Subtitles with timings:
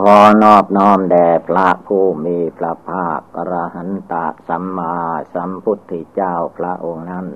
[0.00, 4.14] ขอนอบน้อมแด่พระผู้มีพระภาคอรหันต
[4.48, 4.94] สัมมา
[5.34, 7.26] สัมพุทธเจ้าพระองค์นั้น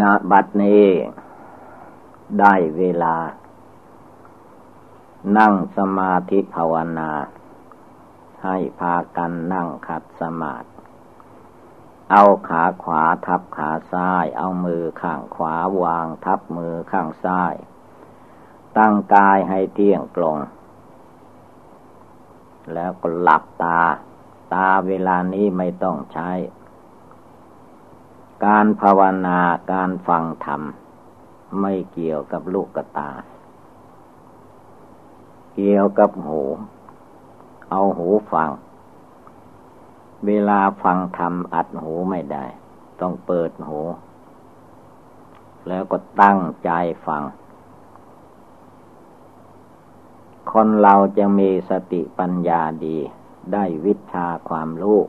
[0.00, 0.86] ณ บัดนี้
[2.40, 3.16] ได้เวลา
[5.38, 7.10] นั่งสมาธิภาวนา
[8.44, 10.75] ให้พากันนั่งขัดสมาธิ
[12.10, 17.54] เอาขาขวาทับขาซ้าย เอามือข้างขวาวางทับมือข้างซ้าย
[18.78, 20.36] ตั้งกายให้เที่ยงตรง
[22.74, 23.80] แล้วก็หลับตา
[24.54, 26.30] ตาเวลานี้ไม่ต้องใช้
[28.44, 29.40] การภาวนา
[29.72, 30.62] การฟังธรรม
[31.60, 33.10] ไม่เกี่ยวกับลูกกตา
[35.54, 36.40] เกี่ยวกับหู
[37.70, 38.50] เอาหูฟัง
[40.24, 42.44] เวลาฟังธรรมอัดหูไม่ได้
[43.00, 43.80] ต้องเปิดหู
[45.68, 46.70] แล้วก็ตั้งใจ
[47.06, 47.22] ฟัง
[50.52, 52.98] คนเราจะมีสติปัญญาดี
[53.52, 55.00] ได้วิชาความรู้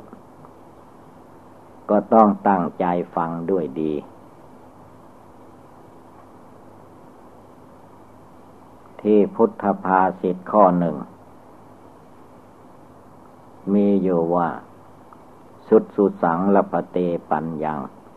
[1.90, 3.94] ก็ต้องตั้งใจฟังด้วยดี
[9.02, 10.96] ที่พุทธภาษิตข้อหนึ่ง
[13.74, 14.50] มีอยู่ว่า
[15.70, 16.98] สุดสุสังละปะเต
[17.32, 17.74] ปัญญา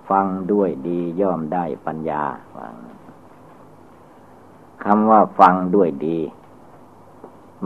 [0.09, 2.23] ฟังด้วยดีย่อมได้ปัญญา
[4.85, 6.19] คำว่าฟังด้วยดี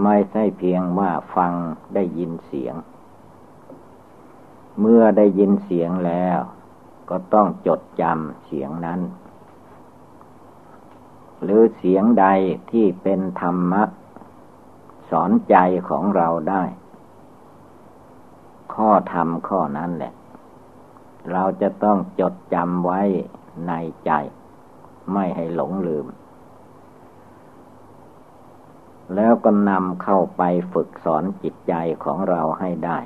[0.02, 1.52] ไม่ใช่เพียงว่าฟัง
[1.94, 2.74] ได้ยินเสียง
[4.80, 6.38] เมื่อได้ยินเสียงแล้ว
[7.10, 9.00] ก็ต้องจดจำเสียงนั้น
[11.42, 12.26] หรือเสียงใด
[12.70, 13.82] ที่เป็นธรรมะ
[15.10, 15.56] สอนใจ
[15.88, 16.62] ของเราได้
[18.76, 20.12] ข้อธรรมข้อนั้นแหละ
[21.32, 23.00] เราจะต้องจดจำไว้
[23.66, 23.72] ใน
[24.06, 24.10] ใจ
[25.12, 26.06] ไม่ให้หลงลืม
[29.14, 30.42] แล้วก็นำเข้าไป
[30.72, 31.74] ฝึกสอนจิตใจ
[32.04, 32.98] ของเราให้ได้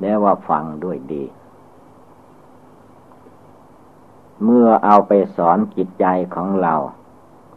[0.00, 1.24] แล้วว่าฟังด้วยดี
[4.44, 6.74] เมื่อเอาไปสอนจิตใจของเรา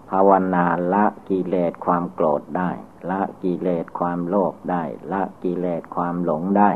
[0.10, 2.70] ภาวนาละกิเลสความโกรธได้
[3.10, 6.72] ละกิเลสความโลภได้ ละกิเลสความหลงได้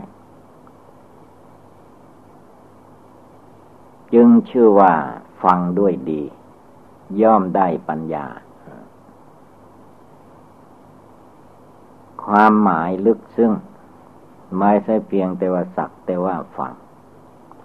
[4.13, 4.93] จึงชื่อว่า
[5.43, 6.23] ฟังด้วยดี
[7.21, 8.25] ย่อมได้ปัญญา
[12.25, 13.53] ความหมายลึกซึ้ง
[14.59, 16.73] ไม่ใช่เพียงแต่ว่าสักแต่ว่าฟัง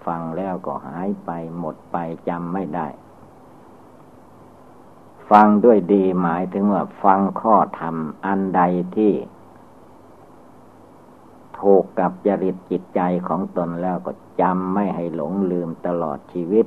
[0.05, 1.29] ฟังแล้วก็หายไป
[1.59, 2.87] หมดไปจำไม่ได้
[5.31, 8.61] ฟังด้วยดีหมายถึงว่าฟังข้อธรรมอันใด
[8.95, 9.13] ที่
[11.59, 14.11] ถูกกับจริตจิตใจของตนแล้วก็
[14.41, 16.65] จำไม่ให้หลงลืมตลอดชีวิต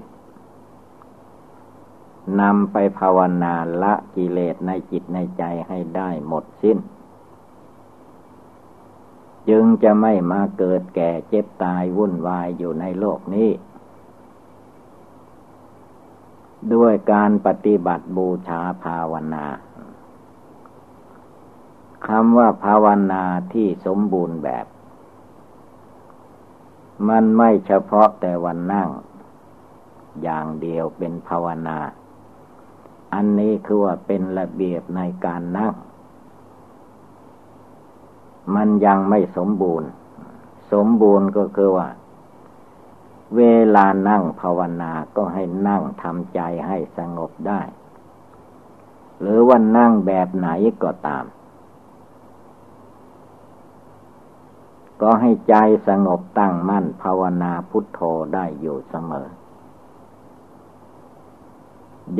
[2.41, 6.79] นำไปภาวนาละกิเลสในจิตในใจให้ได้หมดสิ้น
[9.49, 13.51] จึงจะไม่มาเกิดแก่เจ็บตายวุ่นวายอยู่ในโลกนี้
[16.73, 19.47] ด้วยการปฏิบัติบูชาภาวนา
[22.07, 24.67] คำว่าภาวนาที่สมบูรณ์แบบ
[27.09, 28.89] มันไม่เฉพาะแต่วันนั่ง
[30.23, 31.79] อย่างเดียวเป็นภาวนา
[33.15, 35.75] อันนี้คือว่าเป็นระเบียบในการนั่ง
[38.55, 39.89] มันยังไม่สมบูรณ์
[40.73, 41.89] สมบูรณ์ก็คือว่า
[43.37, 43.43] เว
[43.75, 47.61] ลานั่งภาวนาก็ให้นั่งทำใจให้สงบได้
[49.21, 50.49] หรือว่านั่งแบบไหน
[50.83, 51.25] ก็ตาม
[55.01, 55.55] ก็ให้ใจ
[55.89, 58.01] สงบตั้งมั่นภาวนาพุทโธ
[58.35, 59.29] ได้อยู่เสมอ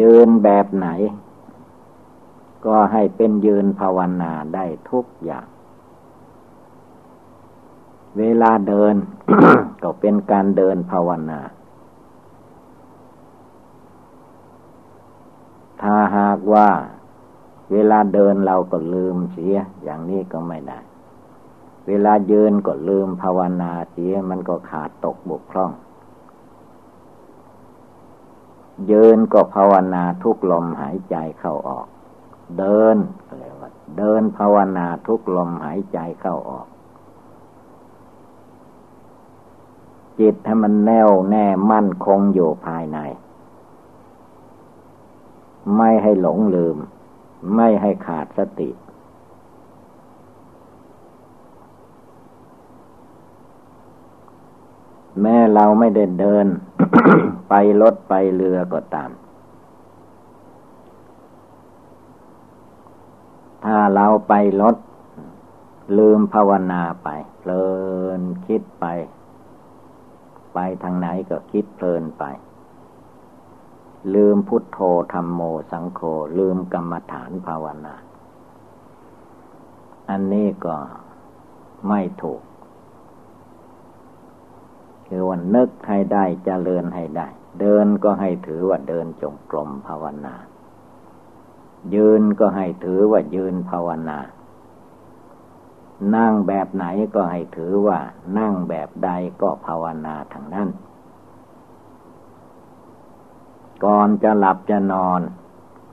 [0.01, 0.89] ยืนแบบไหน
[2.67, 5.47] ก็ให้เป็นยืนภาวนาได้ทุกอย่าง
[8.19, 8.95] เวลาเดิน
[9.83, 11.41] ก็เป็นการเดินภาวนา
[15.83, 16.69] ถ้าหากว่า
[17.73, 20.79] เวลาเดินเราก็ลืมเสีย อย่างนี้ก็ไม่ได้
[21.89, 25.73] เวลายืนก็ลืมภาวนาเสีย มันก็ขาดตกบกพร่อง
[28.91, 31.87] ยืนก็ภาวนาทุกลมหายใจเข้าออก
[32.59, 32.97] เดิน
[33.27, 36.67] อะไรว่าเดินภาวนาทุกลมหายใจเข้าออก
[40.21, 42.99] จิตให้มันแน่วแน่มั่นคงอยู่ภายใน
[45.77, 46.77] ไม่ให้หลงลืม
[47.55, 48.71] ไม่ให้ขาดสติ
[55.21, 56.47] แม้เราไม่ได้เดิน
[57.49, 59.11] ไปรถไปเรือก็ตาม
[63.65, 64.77] ถ้าเราไปรถ
[65.99, 67.09] ลืมภาวนาไป
[67.39, 67.65] เพลิ
[68.19, 68.85] นคิดไป
[70.55, 72.25] ไปทางไหนก็คิดเพลินไป
[74.15, 74.79] ลืมพุทโธ
[75.13, 75.41] ธรรมโม
[75.71, 76.01] สังโฆ
[76.39, 77.95] ลืมกรรมฐานภาวนา
[80.11, 80.77] อันนี้ก็
[81.89, 82.43] ไม่ถูก
[85.07, 87.29] คือว่านึกให้ได้จเจริญให้ได้
[87.61, 90.35] เดินก็ให้ถือว่าเดินจงกรมภาวนา
[91.95, 94.19] ยืนก็ให้ถือว่ายืนภาวนา
[96.17, 97.99] นั่งแบบไหนก็ให้ถือว่า
[98.39, 99.11] นั่งแบบใด
[99.43, 100.69] ก็ภาวนาทั้งนั้น
[103.85, 105.21] ก่อนจะหลับจะนอน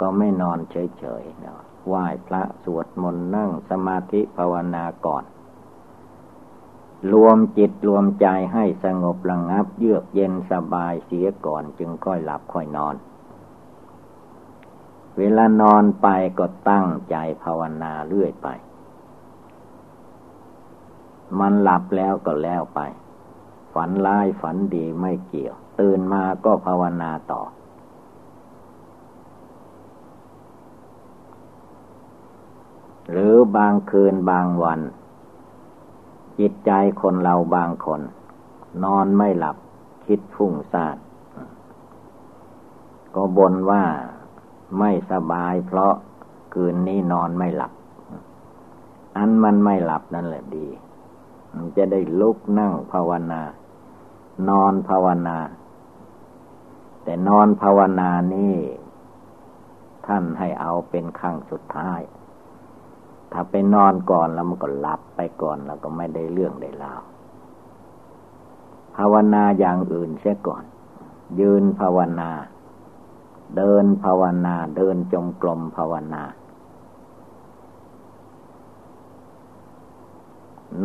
[0.01, 5.23] ก็ไม่นอนเฉยๆนะไหว้พระสวดมนต์นั่งสมาธิภาวนาก่อน
[7.13, 12.95] รวมจิตรวมใจให้สงบระงับ เยือกเย็นสบายเสียก่อนจึงค่อยหลับค่อยนอน
[15.17, 16.07] เวลานอนไป
[16.39, 18.47] ก็ตั้งใจภาวนาเรื่อยไป
[21.39, 22.79] มันหลับแล้วก็แล้วไป
[23.73, 27.41] ฝันร้ายฝันดีไม่เกี่ยว ตื่นมาก็ภาวนาต่อ
[33.11, 34.81] หรือบางคืนบางวัน
[36.39, 38.01] จิตใจคนเราบางคน
[38.83, 39.57] นอนไม่หลับ
[40.05, 40.97] คิดฟุ้งซ่าน
[43.15, 43.83] ก็บ่นว่า
[44.79, 45.93] ไม่สบายเพราะ
[46.53, 47.73] คืนนี้นอนไม่หลับ
[49.17, 50.67] อันมันไม่หลับนั่นแหละดี
[51.77, 53.41] จะได้ลุกนั่งภาวนา
[54.49, 55.37] นอนภาวนา
[57.03, 58.55] แต่นอนภาวนานี่
[60.07, 62.01] ท่านให้เอาเป็นครั้งสุดท้าย
[63.31, 67.01] ถ้าไปนอนก่อนแล้วมันก็หลับไปก่อนแล้วก็ไม่ได้เรื่องได้ราว
[68.97, 70.63] ภาวนาอย่างอื่นเสียก่อน
[71.39, 72.29] ยืนภาวนา
[73.57, 76.23] เดินภาวนา เดินจงกรมภาวนา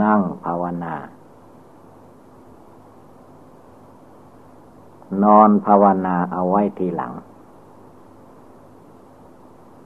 [0.03, 0.95] นั่งภาวนา
[5.23, 7.13] นอนภาวนาเอาไว้ทีหลัง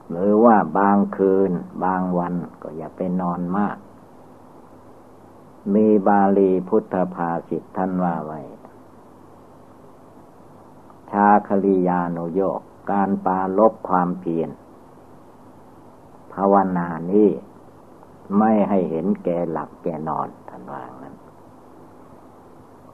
[0.09, 1.51] หรือว่าบางคืน
[1.83, 3.77] บางวันก็อย่าไปนอนมาก
[5.73, 8.39] มีบาลีพุทธภาษิตท่านว่าไว้
[11.11, 12.61] ชาคลียานุโยก
[12.91, 14.49] การปาลบความเพียร
[16.33, 17.29] ภาวนานี้
[18.37, 21.15] ไม่ให้เห็นแก่หลับแก่นอนท่านว่างนั้น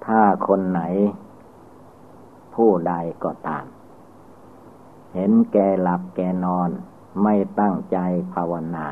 [0.05, 0.81] ถ้าคนไหน
[2.55, 2.93] ผู้ใด
[3.23, 3.65] ก็ตาม
[5.13, 6.69] เห็นแก่หลับแก่นอน
[7.23, 7.97] ไม่ตั้งใจ
[8.33, 8.87] ภาวนา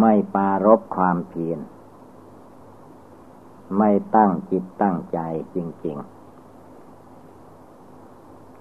[0.00, 1.60] ไม่ปารบความเพียร
[3.78, 5.18] ไม่ตั้งจิตตั้งใจ
[5.54, 6.14] จริง ๆ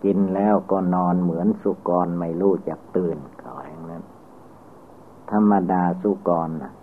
[0.03, 4.03] กินแล้วก็นอนเหมือนสุกรไม่รู้จักตื่นเขาอย่างนั้น
[5.33, 6.73] ธรรมดาสุกรนะ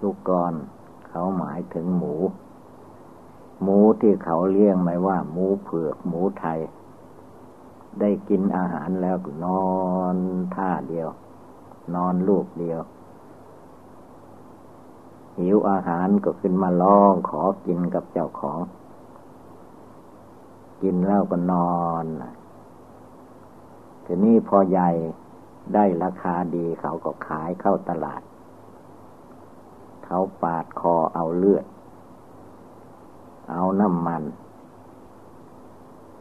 [0.00, 0.52] สุกร
[1.08, 2.14] เขาหมายถึงหมู
[3.62, 6.58] หมูที่เขาเลี้ยงไม่ว่า หมูเผือกหมูไทย
[8.00, 9.66] ได้กินอาหารแล้วนอ
[10.14, 10.16] น
[10.54, 11.08] ท่าเดียว
[11.94, 12.80] นอนลูกเดียว
[15.38, 18.60] หิวอาหารก็ขึ้นมาลองขอกินกับเจ้าของ
[20.82, 22.04] กินแล้วก็นอน
[24.04, 24.90] ทีนี้พอใหญ่
[25.74, 28.22] ได้ราคาดีเขาก็ขายเข้าตลาด
[30.04, 31.66] เขาปาดคอเอาเลือด
[33.50, 34.22] เอาน้ำมัน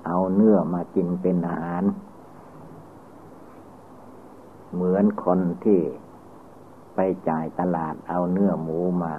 [0.05, 1.83] เอาเนื้อมากินเป็นอาหาร
[4.73, 5.79] เหมือนคนที่
[6.95, 6.99] ไป
[7.29, 9.15] จ่ายตลาดเอาเนื้อหมูมา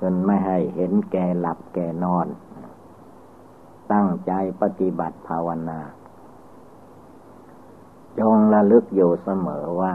[0.00, 2.26] จนไม่ให้เห็นแก่หลับแก่นอน
[3.92, 5.80] ตั้งใจปฏิบัติภาวนา
[8.20, 9.94] จงระลึกอยู่เสมอว่า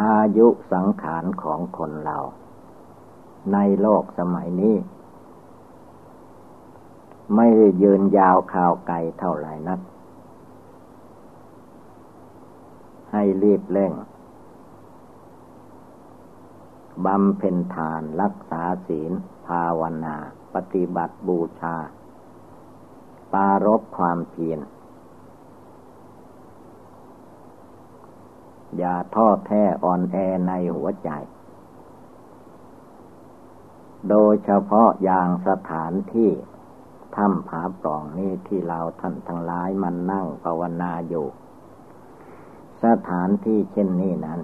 [0.00, 2.18] อายุสังขารของคนเรา
[3.52, 4.76] ในโลกสมัยนี้
[7.34, 7.46] ไม่
[7.82, 9.80] ยืนยาวข่าวไกลเท่าไหร่นัก
[13.12, 13.92] ให้รีบเร่ง
[17.04, 19.12] บำเพ็ญทานรักษาศีล
[19.46, 20.16] ภาวนา
[20.54, 21.76] ปฏิบัติบูชา
[23.32, 24.58] ปารบความเพียร
[28.76, 31.10] อย่าท้อแท้อ่อนแอในหัวใจ
[34.08, 36.30] โดยเฉพาะอย่างสถานที่
[37.16, 41.26] ถ้ำผาปล่องนี้ที่เราท่านทั้งหลายมันนั่งภาวนาอยู่
[42.84, 44.40] สถานที่เช่นนี้นั้น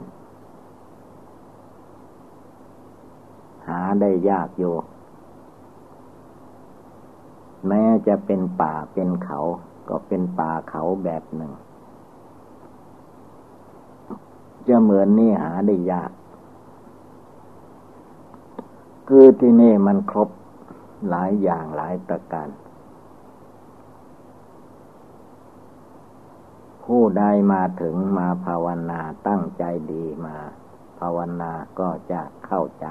[3.68, 4.74] หาได้ยากอยู่
[7.68, 9.40] แม้จะเป็นป่าเป็นเขา
[9.88, 11.52] ก็เป็นป่าเขาแบบหนึ่ง
[14.68, 16.10] จะเหมือนนี่หาได้ยาก
[19.08, 20.28] คือที่นี่มันครบ
[21.08, 22.48] หลายอย่างหลายประการ
[26.84, 30.36] ผู้ใดมาถึงมาภาวนาตั้งใจดีมา
[30.98, 32.86] ภาวนาก็จะเข้าใจ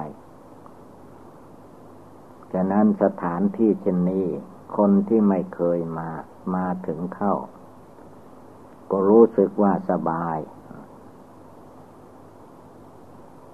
[2.54, 4.28] ฉะนั้นสถานที่เช่นนี้
[4.78, 6.10] คนที่ไม่เคยมา
[6.56, 7.36] มาถึงเข้า
[8.92, 10.38] ก็รู้สึกว่าสบาย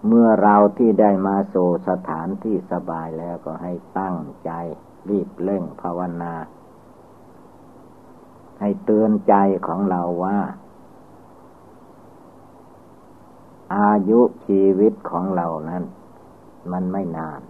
[0.07, 4.51] เมื่อเราที่ได้มาสู่สถานที่สบายแล้วก็ให้ตั้งใจ
[5.09, 6.33] รีบเร่งภาวนา
[8.59, 9.33] ให้เตือนใจ
[9.67, 10.39] ของเราว่า
[13.75, 15.83] อายุชีวิตของเรานั้น
[16.71, 17.41] มันไม่นาน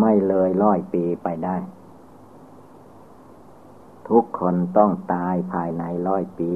[0.00, 1.56] ไม่เลยร้อยปีไปได้
[4.10, 6.52] ทุกคนต้องตายภายในร้อยปี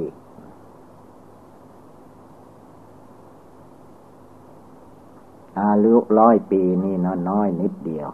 [5.60, 6.94] อายุร้อยปีนี่
[7.30, 8.08] น้อยนิดเดียว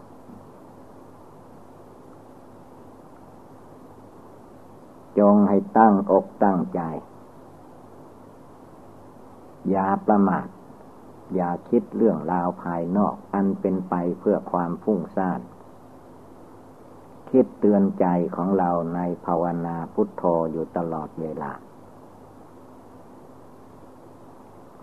[5.18, 6.80] จงให้ตั้งอกตั้งใจ
[9.70, 10.47] อย่าประมาท
[11.35, 15.40] อย่าคิดเรื่องราวภายนอก อันเป็นไปเพื่อความฟุ้งซ่าน
[17.31, 18.07] คิดเตือนใจ
[18.37, 20.23] ของเราในภาวนาพุทโธ
[20.53, 21.53] อยู่ตลอดเวลา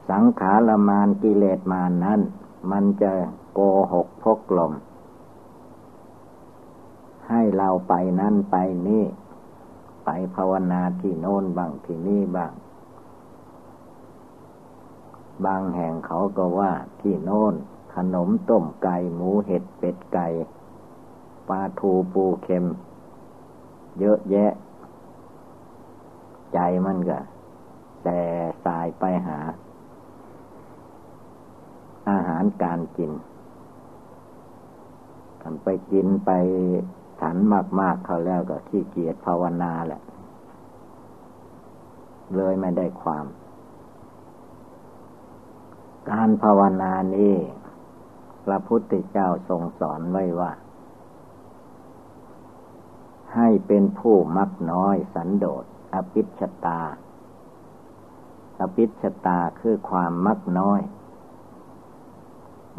[0.09, 2.21] สังขารมานกิเลสมานนั้น
[2.71, 3.11] มันจะ
[3.53, 3.59] โก
[3.93, 4.73] หกพกลม
[7.29, 8.55] ให้เราไปนั่นไป
[8.87, 9.05] นี่
[10.05, 12.53] ไปภาวนาที่โน้นบ้างที่นี่บ้าง
[15.45, 17.53] บางแห่งเขาก็ว่าที่โน้น
[17.95, 20.27] ขนมต้มไก่หมูเห็ดเป็ดไก่
[21.49, 22.65] ปลาทูปูเค็ม
[23.99, 24.51] เยอะแยะ
[26.53, 27.19] ใจมันก็
[28.03, 28.19] แต่
[28.65, 29.39] สายไปหา
[32.09, 33.11] อาหารการกิน
[35.41, 36.31] ทำไปกินไป
[37.21, 37.35] ฉัน
[37.79, 40.01] มาก ๆเขาแล้วก็ขี้เกียจภาวนาแหละ
[42.35, 43.25] เลยไม่ได้ความ
[46.09, 47.35] การภาวนานี้
[48.45, 50.51] พระพุทธเจ้าทรงสอนไว้ว่า
[53.35, 56.81] ให้เป็นผู้มักน้อยสันโดษอภิชตา
[58.59, 60.81] อภิชตาคือความมักน้อย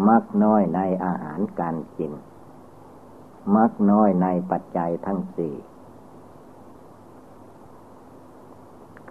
[0.08, 2.12] มักน้อยในอาหารการกิน
[3.56, 5.54] มักน้อยในปัจจัยทั้งสี่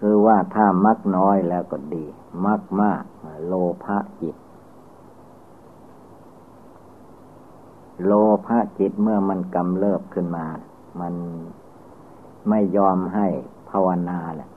[0.08, 2.04] ือว่าถ้ามักน้อยแล้วก็ดี
[2.46, 3.02] มักมาก
[3.46, 3.52] โล
[3.84, 4.36] ภะจิต
[8.04, 8.12] โล
[8.46, 10.46] ภะจิตเมื่อมันกำเริบขึ้นมา
[11.00, 11.14] มัน
[12.48, 13.26] ไม่ยอมให้
[13.70, 14.50] ภาวนาแหละ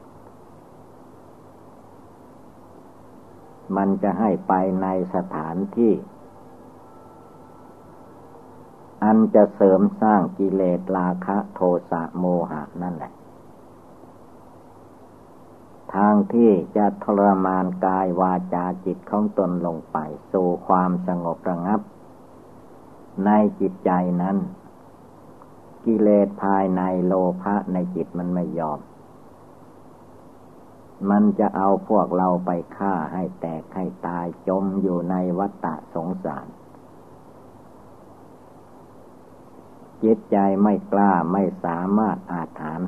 [3.76, 5.94] มันจะให้ไปในสถานที่
[9.04, 11.60] อันจะเสริมสร้างกิเลสราคะโท
[11.92, 13.14] สะโมหะนั่นแหละ
[15.94, 19.98] ทางที่จะทรมานกายวาจาจิตของตนลงไป
[20.32, 21.82] สู่ความสงบระงับ
[23.26, 24.38] ในจิตใจนั้น
[25.86, 28.80] กิเลสภายในโลภะในจิตมันไม่ยอม
[31.10, 36.48] มันจะเอาพวกเราไปฆ่าให้แตกให้ตายจมอยู่ในวัฏฏะสงสาร
[40.04, 42.82] จิตใจไม่กล้าไม่สามารถอาถาน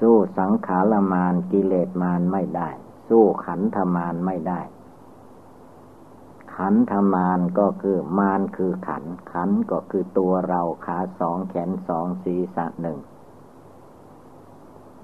[0.00, 2.70] สู้สังขารมานกิเลสมานไม่ได้
[3.08, 4.60] สู้ขันธมานไม่ได้
[6.56, 12.98] ขันธมานก็คือมานคือขัน ขันก็คือตัวเราขาสองแขนสองศีรษะหนึ่ง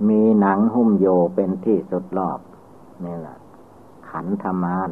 [0.08, 2.40] มีหนังหุ้มโยเป็นที่สุดรอบ
[3.04, 3.38] นี่แหละ
[4.10, 4.90] ขันธมาน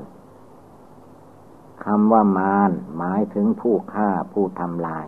[1.85, 5.07] คำว่ามารหมายถึงผู้ฆ่าผู้ทำลาย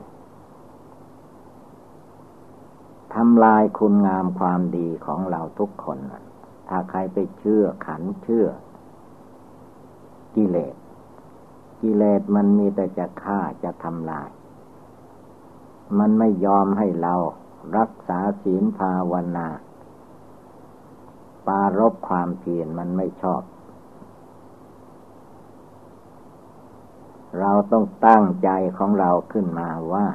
[3.15, 5.99] ทำลายคุณงามความดีของเราทุกคน
[6.69, 8.47] ถ้าใครไปเชื่อขันเชื่อ
[10.35, 10.75] กิเลส
[11.83, 14.31] กิเลสมันมีแต่จะฆ่าจะทำลาย
[15.99, 17.15] มันไม่ยอมให้เรา
[17.77, 19.49] รักษาศีลภาวนา
[21.47, 23.43] ปารบความเพียรมันไม่ชอบ
[27.41, 30.07] เราต้องตั้งใจของเราขึ้นมาว่า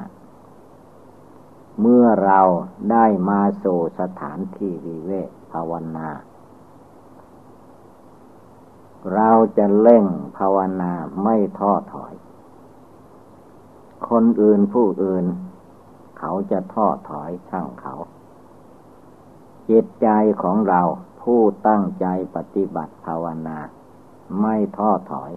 [1.80, 2.40] เมื่อเรา
[2.90, 6.08] ได้มาสู่สถานที่วิเวกภาวนา
[9.14, 10.04] เราจะเล่ง
[10.36, 12.14] ภาวนาไม่ท้อถอย
[14.08, 15.24] คนอื่นผู้อื่น
[16.18, 17.94] เขาจะท้อถอยช่างเขา
[19.70, 20.08] จิตใจ
[20.42, 20.82] ของเรา
[21.22, 23.58] ผู้ตั้งใจปฏิบัติภาวนา
[24.40, 25.32] ไม่ท้อถอย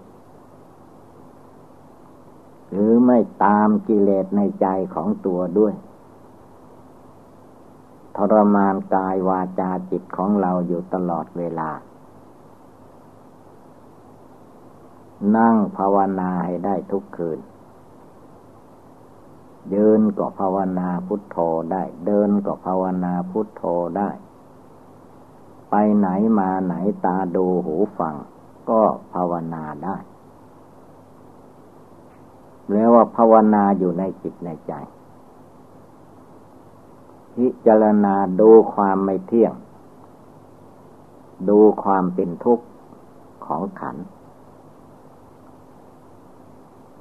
[2.71, 5.73] หรือไม่ตามกิเลสในใจของตัวด้วย
[8.15, 11.69] ทรมานกายวาจาจิตของเราอยู่ตลอดเวลา
[15.37, 17.39] นั่งภาวนาให้ได้ทุกคืน
[19.73, 21.37] ยืนก็ภาวนาพุทโธ
[21.71, 23.63] ได้ เดินก็ภาวนาพุทโธ
[23.97, 24.09] ได้
[25.69, 26.07] ไปไหน
[26.39, 26.73] มาไหน
[27.05, 28.15] ตาดูหูฟัง
[28.69, 28.81] ก็
[29.13, 29.97] ภาวนาได้
[32.71, 34.73] แล้วว่าภาวนาอยู่ในจิตในใจ
[37.35, 39.53] พิจารณาดูความไม่เที่ยง
[41.49, 42.65] ดูความเป็นทุกข์
[43.45, 44.05] ของขันธ์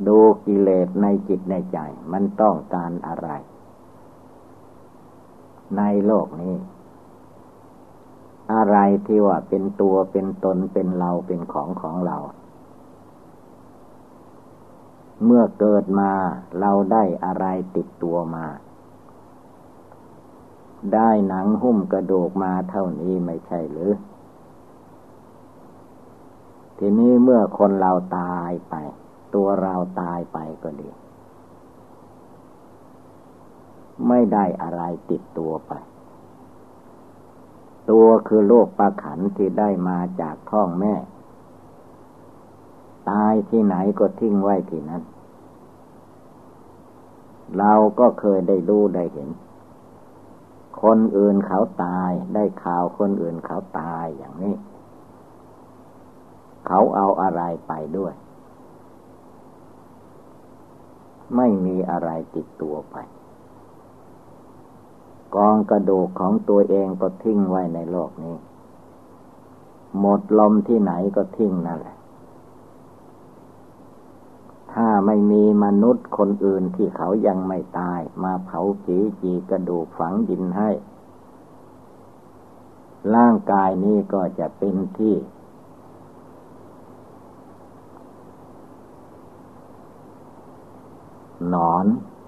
[0.07, 1.78] ดูกิเลสในจิตในใจ
[2.12, 3.28] มันต้องการอะไร
[5.76, 6.57] ในโลกนี้
[8.52, 8.76] อะไร
[9.07, 12.16] ที่ว่าเป็นตัวเป็นตนเป็นเราเป็นของของเรา
[15.25, 16.12] เมื่อเกิดมา
[16.61, 17.45] เราได้อะไร
[17.76, 18.47] ติดตัวมา
[20.95, 23.92] ได้หนังหุ้มกระดูกมาเท่านี้ไม่ใช่หรือ
[26.78, 28.75] ทีนี้เมื่อคนเราตายไป
[29.34, 30.88] ตัวเราตายไปก็ดี
[34.08, 35.73] ไม่ได้อะไรติดตัวไป
[37.90, 40.95] ตัวคือโลกประขันที่ได้มาจากท้องแม่
[43.10, 45.02] ตายที่ไหนก็ทิ้งไว้ที่นั้น
[47.58, 49.30] เราก็เคยได้ดูได้เห็น
[50.82, 54.54] คนอื่นเขาตายได้ข่าวคนอื่นเขาตายอย่างนี้
[56.66, 58.12] เขาเอาอะไรไปด้วย
[61.36, 62.97] ไม่มีอะไรติดตัวไป
[65.34, 68.36] กองกระดูกของตัวเองก็ทิ้งไว้ในโลกนี้
[70.00, 71.97] หมดลมที่ไหนก็ทิ้งนั่นแหละ
[74.73, 80.71] ถ้าไม่มีมนุษย์คนอื่นที่เขายังไม่ตาย มาเผาผีจีกระดูกฝังดินให้
[83.14, 85.16] ร่างกายนี้ก็จะเป็นที่ห
[91.54, 91.84] นอน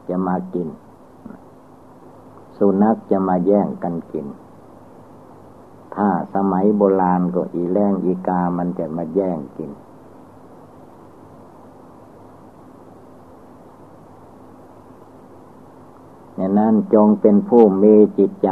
[0.08, 0.68] จะมากิน
[2.56, 4.26] สุนัขจะมาแย่งกันกิน
[5.94, 9.70] ถ้าสมัยโบราณก็อีแรงอีกามันจะมาแย่งกิน
[16.38, 18.50] ดังนั้นจงเป็นผู้มีจิตใจ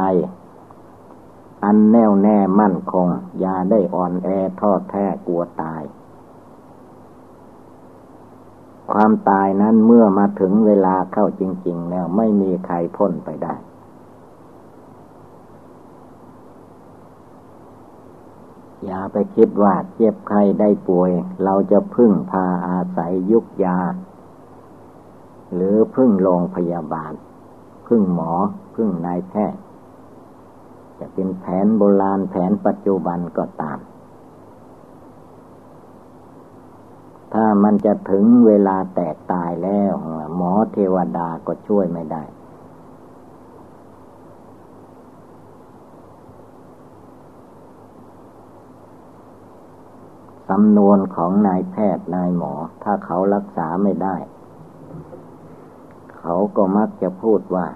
[1.65, 3.07] อันแน่วแน่มั่นคง
[3.41, 4.29] อย่าได้อ่อนแอ
[4.61, 5.83] ทอดแท้กลัวตาย
[8.91, 13.55] ความตายนั้นเมื่อมาถึงเวลาเข้าจริง ๆ แล้วไม่มีใครพ้นไปได้
[18.85, 21.11] อย่าไปคิดว่าเจ็บใครได้ป่วย
[21.45, 23.79] เราจะพึ่งพาอาศัยยุกยา
[25.55, 27.13] หรือพึ่งโรงพยาบาล
[27.87, 28.33] พึ่งหมอ
[28.75, 29.61] พึ่งนายแพทย์
[30.99, 33.79] จะเป็นแผนโบราณแผนปัจจุบันก็ตาม
[37.35, 39.93] ถ้ามันจะถึงเวลาแตกตายแล้ว
[40.37, 42.23] หมอเทวดาก็ช่วยไม่ได้
[50.49, 54.17] สำนวนของนายแพทย์นายหมอ ถ้าเขารักษาไม่ได้
[56.21, 57.67] เขาก็มักจะพูดว่า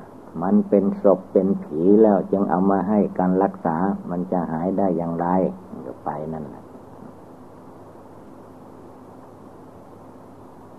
[0.43, 3.77] มันเป็นศพเป็นผีแล้วจึงเอามาให้การรักษา
[4.11, 5.27] มันจะหายได้อย่างไร
[5.87, 6.64] ก็ไปนั่นแหละ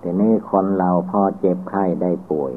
[0.07, 2.51] ทีนี้คนเราพอเจ็บไข้ได้ป่วย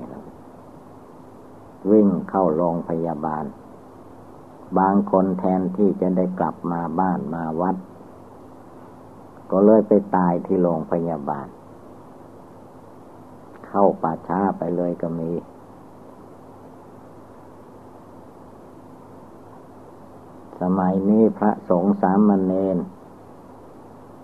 [1.91, 3.45] วิ่งเข้าโรงพยาบาล
[4.79, 7.77] บางคนแทนที่จะได้กลับมาบ้านมาวัด
[9.51, 11.47] ก็เลยไปตายที่โรงพยาบาล
[13.67, 15.31] เข้าป่าช้าไปเลยก็มี
[20.61, 22.77] สมัยนี้พระสงฆ์สามเณร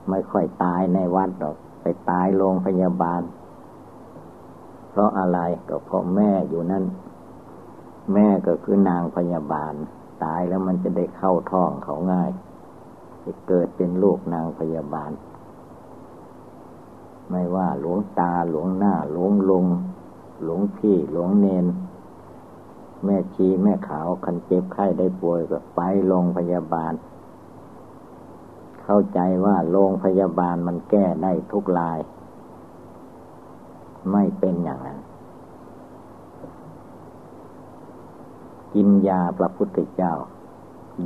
[0.08, 3.22] ไม่ค่อยตายในวัดหรอก ไปตายโรงพยาบาล
[4.90, 6.84] เพราะอะไรก็เพราะแม่อยู่นั่น
[8.12, 9.74] แม่ก็คือนางพยาบาล
[10.24, 12.30] ตายแล้วมันจะได้เข้าท้องเขาง่าย
[13.24, 15.10] จะเกิดเป็นลูกนางพยาบาล
[17.30, 19.66] ไม่ว่าหลวงตาหลวงหน้าหลวงลุง
[20.42, 21.66] หลวงพี่หลวงเนน
[23.04, 26.92] แม่ชีแม่ขาวคันเจ็บไข้ได้ป่วยก็ไปโรงพยาบาล
[28.84, 31.98] เข้าใจว่าโรงพยาบาลมันแก้ได้ทุกลาย
[34.12, 34.98] ไม่เป็นอย่างนั้น
[38.74, 40.14] กินยาพระพุทธเจ้า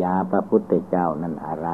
[0.03, 1.69] ยาพระพุทธเจ้านั่นอะไร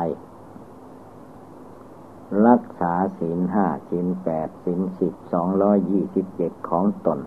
[2.46, 7.18] รักษาศีลห้าศีลแปดศีลสิบสองร้อยยี่สิบเจ็ดของตน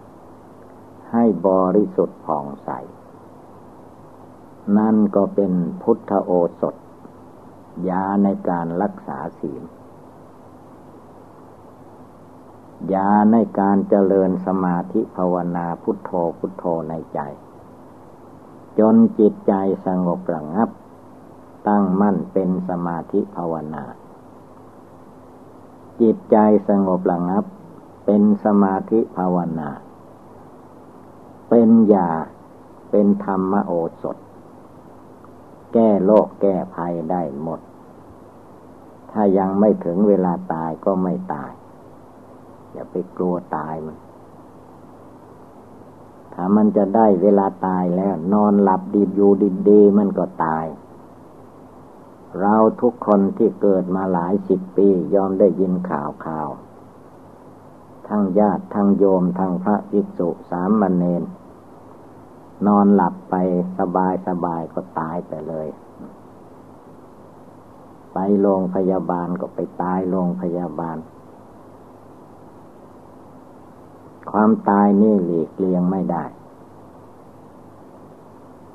[1.11, 2.69] ให้บริสุทธิ์ผ่องใส
[4.77, 6.75] นั่นก็เป็นพุทธโอสถ
[7.89, 9.63] ยาในการรักษาศีล
[12.93, 17.19] ยาในการเจริญสมาธิภาวนาพุทโธพุทโธในใจ
[18.79, 19.53] จนจิตใจ
[19.85, 20.69] สงบระงับ
[21.67, 23.83] ตั้งมั่นเป็นสมาธิภาวนา
[26.01, 26.37] จิตใจ
[26.69, 27.43] สงบระงับ
[28.05, 29.69] เป็นสมาธิภาวนา
[31.49, 32.09] เป็นยา
[32.91, 34.17] เป็นธรรมโอสถ
[35.77, 37.59] ก้โรคแก้ภัยได้หมด
[39.11, 41.51] ถ้ายังไม่ถึงเวลาตายก็ไม่ตาย
[42.71, 43.97] อย่าไปกลัวตายมัน
[46.33, 49.31] ถ้ามันจะได้เวลาตายแล้ว นอนหลับดีอยู่
[49.69, 50.65] ดีๆมันก็ตาย
[52.39, 56.49] เราทุกคนที่เกิดมาหลายสิบปียอมได้ยินข่าวข่าว
[58.07, 61.23] ทั้งญาติทั้งโยมทั้งพระภิกษุสามมเณร
[62.65, 63.35] นอนหลับไป
[63.79, 65.67] สบายสบายก็ตายไปเลย
[68.13, 70.97] ไปโรงพยาบาลก็ไปตายโรงพยาบาล
[74.31, 76.23] ความตายนี่หลีกเลี่ยงไม่ได้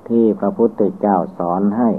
[0.09, 1.90] ที่พระพุทธเจ้าสอนให้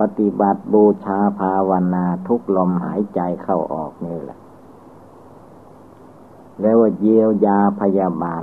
[0.00, 4.38] ปฏิบัติบูชาภาวนาทุกลมหายใจเข้าออกนี่แหละ
[6.60, 8.42] แล้วเยียวยาพยาบาล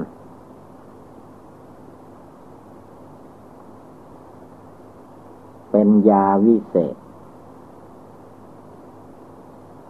[5.71, 6.95] เป็นยาวิเศษ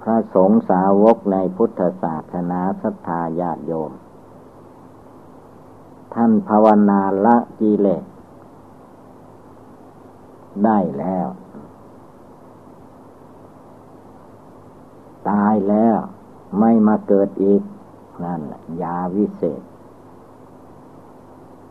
[0.01, 3.91] พระสงฆ์สาวกในพุทธศาสนาศรัทธาญาติโยม
[6.13, 8.03] ท่านภาวนาละกิเลส
[10.65, 11.27] ได้แล้ว
[15.29, 15.97] ตายแล้ว
[16.59, 17.61] ไม่มาเกิดอีก
[18.23, 19.61] นั่นแหละยาวิเศษ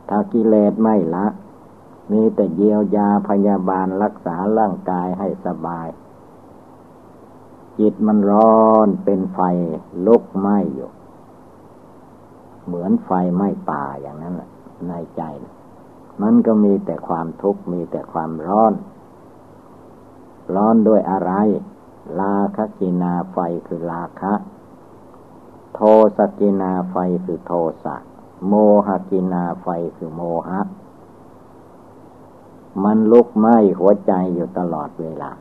[0.09, 1.27] ถ้ากิเลสไม่ละ
[2.13, 5.89] มีแต่เยียวยาพยาบาลรักษาร่างกายให้สบาย
[7.79, 9.41] จิตมันร้อนเป็นไฟ
[10.07, 10.91] ลุกไหม้อยู่
[12.67, 14.51] เหมือนไฟไหม้ป่าอย่างนั้นแหละ
[14.89, 15.23] ในใจ
[16.23, 18.73] มันก็มีแต่ความทุกข์มีแต่ความร้อน
[20.55, 21.33] ร้อนด้วยอะไร
[22.21, 24.33] ราคัคคินาไฟคือราคะ
[25.75, 25.81] โท
[26.17, 27.53] สัคคินาไฟคือโท
[27.85, 27.97] สะ
[28.47, 28.55] โม
[28.87, 30.61] หัคคินาไฟคือโมหะ
[32.85, 35.33] มันลุกไหม้หัวใจอยู่ตลอดเวลา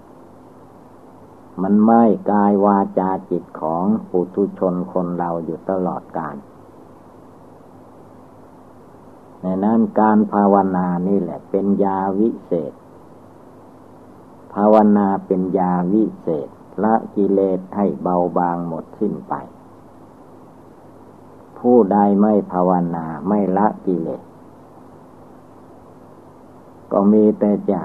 [1.62, 6.36] มันไหม้กายวาจาจิตของปุถุชนคนเราอยู่ตลอดกาล
[9.42, 12.74] ในนั้นการภาวนานี่แหละ เป็นยาวิเศษ
[14.54, 16.50] ภาวนาเป็นยาวิเศษ
[16.84, 19.34] ละกิเลสให้เบาบางหมดสิ้นไป
[21.60, 24.22] ผู้ใดไม่ภาวนาไม่ละกิเลส
[26.92, 27.84] ก็มีแต่จะ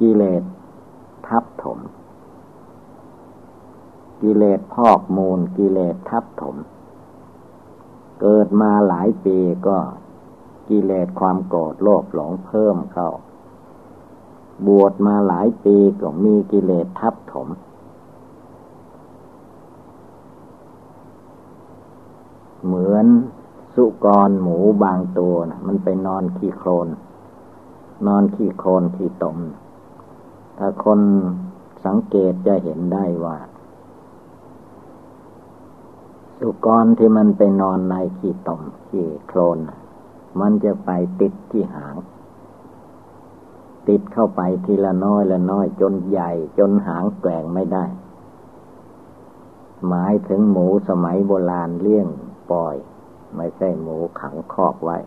[0.00, 0.42] กิเลส
[1.26, 1.78] ทับถม
[4.22, 6.56] กิเลสพอกมูล กิเลสทับถม
[8.20, 9.78] เกิดมาหลายปีก็
[10.68, 13.10] กิเลสความโกรธโลภหลงเพิ่มเข้า
[14.66, 17.48] บวชมาหลายปีก็มีกิเลสทับถม
[22.64, 23.06] เหมือน
[23.76, 26.88] สุกรหมูบางตัวนะมันไปนอนขี้โคลน
[28.06, 29.38] นอนขี้โคลนขี้ตม
[30.58, 31.00] ถ้าคน
[31.84, 33.36] สังเกตจะเห็นได้ว่า
[36.40, 39.58] สุกรที่มันไปนอนในขี้ตมขี้โคลน
[40.40, 41.94] มันจะไปติดที่หาง
[43.88, 47.84] ติดเข้าไปทีละน้อยละน้อยจนใหญ่ จนหางแกว่งไม่ได้
[49.88, 52.06] หมายถึงหมูสมัยโบราณเลี้ยง
[52.50, 52.76] ปล่อย
[53.36, 54.98] ไม่ใช่หมูขังคอกไว้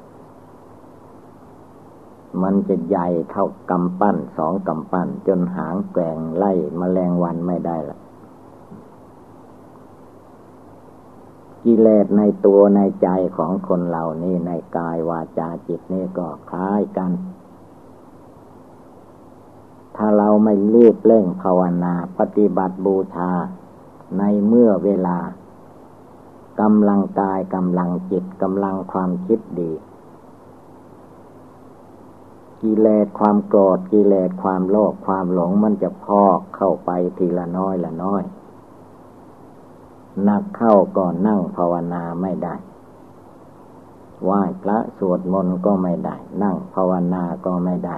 [2.43, 7.99] มันจะใหญ่เท่ากำปั้นสองกำปั้น จนหางแกว่งไล่มแมลงวันไม่ได้ละ
[11.63, 17.11] กิเลสในตัวในใจของคนเหล่านี้ในกายวาจาจิตนี่ก็คล้ายกัน
[19.95, 23.31] ถ้าเราไม่รีบเร่งภาวนา ปฏิบัติบูชา
[24.17, 25.17] ในเมื่อเวลา
[26.61, 29.71] กำลังกายกำลังจิตกำลังความคิดดี
[32.61, 38.23] กิเลสความโกรธกิเลสความโลภความหลงมันจะพอกเข้าไปทีละน้อยละน้อย
[40.27, 42.55] นักเข้าก่อนนั่งภาวนาไม่ได้
[44.23, 47.97] ไหว้พระสวดมนต์ก็ไม่ได้ นั่งภาวนาก็ไม่ได้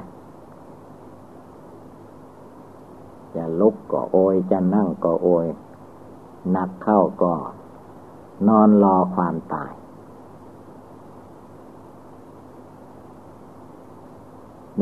[3.35, 5.45] จะลุกก็โอยจะนั่งก็โอย
[6.55, 7.33] นักเข้าก็
[8.47, 9.73] นอนรอความตาย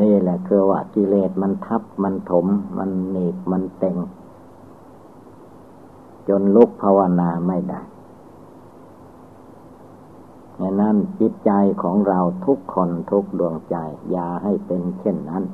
[0.00, 2.46] นี่แหละคือว่ากิเลสมันทับมันถม
[2.78, 3.96] มันหนีบมันเต็ง
[6.28, 7.80] จนลุกภาวนาไม่ได้
[10.60, 11.50] ดังนั้นจิตใจ
[11.82, 13.76] ของเราทุกคนทุกดวงใจ
[14.10, 15.44] อย่าให้เป็นเช่นนั้น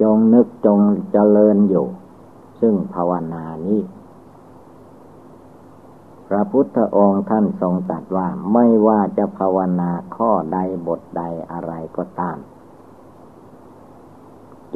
[0.00, 0.78] จงนึกจง
[1.12, 1.86] เจริญอยู่
[2.60, 3.80] ซึ่งภาวนานี้
[6.28, 12.38] พระพุทธองค์ท่านทรงตรัสว่าไม่ว่าจะภาวนาข้อใดบทใดอะไรก็ตาม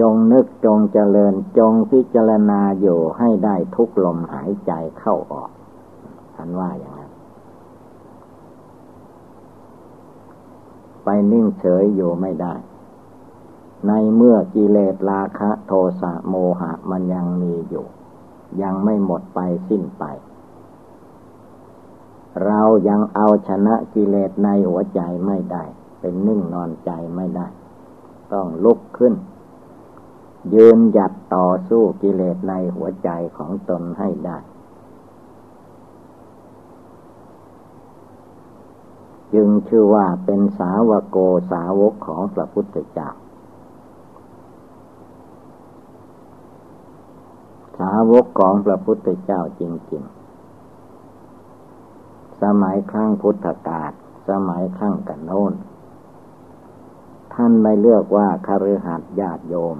[0.01, 5.51] จงนึกจงเจริญจงพิจารณาอยู่ให้ได้ทุกลมหายใจเข้าออก
[6.35, 7.13] ท่านว่าอย่างนั้น
[11.05, 12.55] ไปนิ่งเฉยอยู่ไม่ได้
[13.87, 17.87] ในเมื่อกิเลสราคะ โทสะโมหะมันยังมีอยู่
[18.63, 20.05] ยังไม่หมดไปสิ้นไป
[22.45, 25.65] เรายังเอาชนะกิเลสในหัวใจไม่ได้
[26.01, 27.47] เป็นนิ่งนอนใจไม่ได้
[28.33, 29.15] ต้องลุกขึ้น
[30.55, 34.39] ยืนหยัดต่อสู้กิเลสในหัวใจของตนให้ได้
[39.35, 41.19] จึงชื่อว่าเป็นสาวโก
[41.53, 43.09] สาวกของพระพุทธเจ้า
[47.79, 50.18] สาวกของพระพุทธเจ้าจริง ๆ
[52.43, 53.93] สมัยครั้งพุทธกาล
[54.29, 55.53] สมัยครั้งกันโน้น
[57.35, 59.77] ท่านไม่เลือกว่าคฤหัสถ์ญาติโยม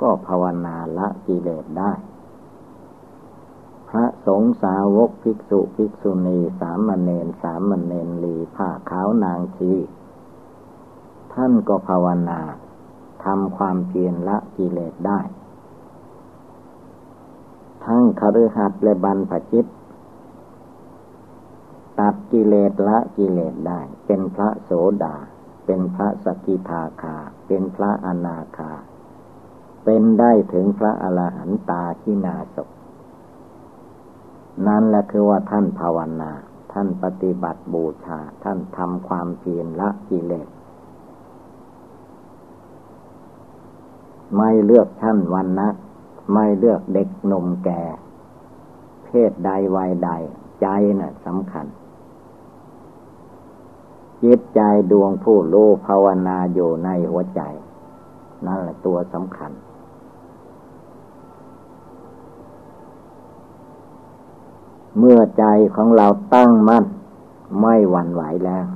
[0.00, 1.92] ก็ภาวนาละกิเลสได้
[3.88, 9.72] พระสงฆ์สาวกภิกษุภิกษุณีสามเณรสามเณรลีผ้าขาวนางชี
[11.32, 12.40] ท่านก็ภาวนา
[13.24, 15.20] ทำความเพียรละกิเลสได้
[17.84, 19.66] ทั้งคฤหัสถ์และบรรพจิต
[22.00, 24.70] ตัดกิเลสละกิเลสได้ เป็นพระโส
[25.04, 25.16] ดา
[25.66, 28.72] เป็นพระสกิทาคา เป็นพระอนาคา
[29.84, 32.56] เป็นได้ถึงพระอรหันตาที่นาศ
[34.66, 36.32] นั่นแหละคือว่าท่านภาวนา
[36.72, 40.48] ท่านปฏิบัติบูชา ท่านทำความเพียรละกิเลส
[44.36, 45.68] ไม่เลือกท่านวันนะ
[46.32, 47.82] ไม่เลือกเด็กหนุ่มแก่
[49.04, 50.10] เพศใดวัยใด
[50.60, 50.66] ใจ
[51.00, 51.66] นะ่ะสำคัญ
[54.22, 54.60] จิตใจ
[54.92, 57.42] ดวงผู้รู้ภาวนาอยู่ในหัวใจ
[58.46, 59.52] นั่นแหละตัวสำคัญ
[64.98, 66.84] เมื่อใจของเราตั้งมั่น
[67.60, 68.66] ไม่หวั่นไหวแล้ว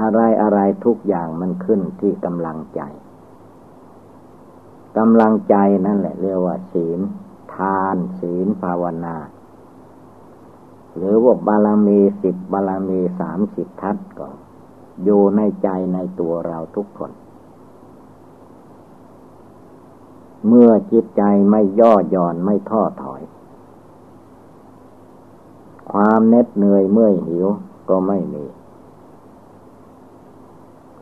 [0.00, 2.80] อะไรอะไรทุกอย่างมันขึ้นที่กำลังใจ
[4.98, 7.00] กำลังใจนั่นแหละเรียกว่าศีล
[7.54, 9.16] ทาน ศีลภาวนา
[10.96, 14.28] หรือว่าบารมีสิบบารมีสามสิบทัศก็
[15.04, 17.12] อยู่ในใจในตัวเราทุกคน
[20.48, 23.22] เมื่อจิตใจไม่ย่อหย่อนไม่ท้อถอย
[25.92, 27.46] ความเน็ดเหนื่อยเมื่อยหิว
[27.88, 28.44] ก็ไม่มี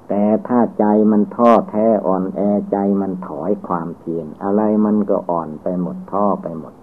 [0.08, 2.40] แต่ถ้าใจมันท้อแท้อ่อนแอ
[2.72, 6.74] ใจมันถอยความเพียรอะไรมันก็อ่อนไปหมดท้อไปหมด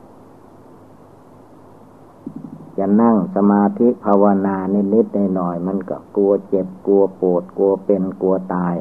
[2.80, 4.56] จะนั่งสมาธิภาวนา
[4.94, 8.76] นิดๆหน่อยๆมันก็กลัวเจ็บกลัวปวดกลัวเป็นกลัวตาย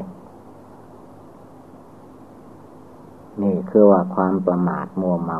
[3.41, 5.39] นี่คือว่าความประมาทมัวเมา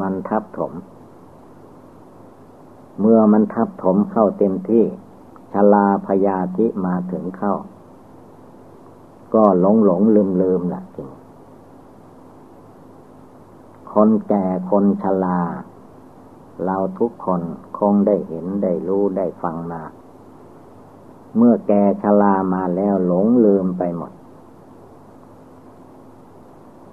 [0.00, 0.72] มันทับถม
[3.00, 4.84] เมื่อมันทับถมเข้าเต็มที่
[5.52, 7.54] ชลาพยาธิมาถึงเข้า
[9.34, 11.08] ก็หลงหลงลืมลืมละจริง
[13.92, 15.38] คนแก่คนชลา
[16.64, 17.42] เราทุกคน
[17.78, 19.82] คงได้เห็นได้รู้ได้ฟังมา
[21.36, 24.12] เมื่อแกชรามาแล้วหลงลืมไปหมด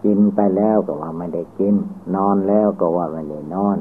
[0.04, 1.76] กินไปแล้วก็ว่าไม่ได้กิน
[2.16, 3.78] นอนแล้วก็ว่าไม่ได้นอน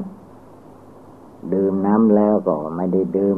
[1.53, 3.37] ดื่มน้ำแล้วก็ไม่ได้ดื่ม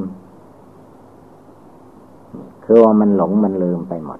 [2.63, 4.19] คือว่ามันหลงมันลืมไปหมด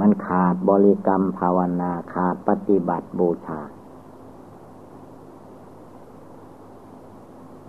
[0.00, 3.60] มันขาดบริกรรมภาวนาขาดปฏิบัติบูชา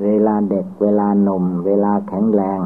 [0.03, 2.61] เวลาเด็ก เวลาหนุ่ม เวลาแข็งแรง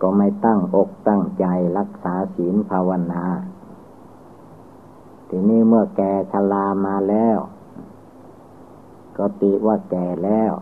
[0.00, 1.44] ก็ไม่ตั้งอกตั้งใจ
[1.78, 3.24] รักษาศีลภาวนา
[5.28, 7.38] ทีนี้เมื่อแก่ชรามาแล้ว
[9.16, 10.52] ก็ติว่าแก่แล้ว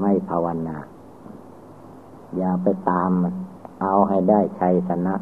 [0.00, 0.76] ไม่ภาวนา
[2.36, 3.10] อย่าไปตาม
[3.82, 5.14] เอาให้ได้ชัยชนะ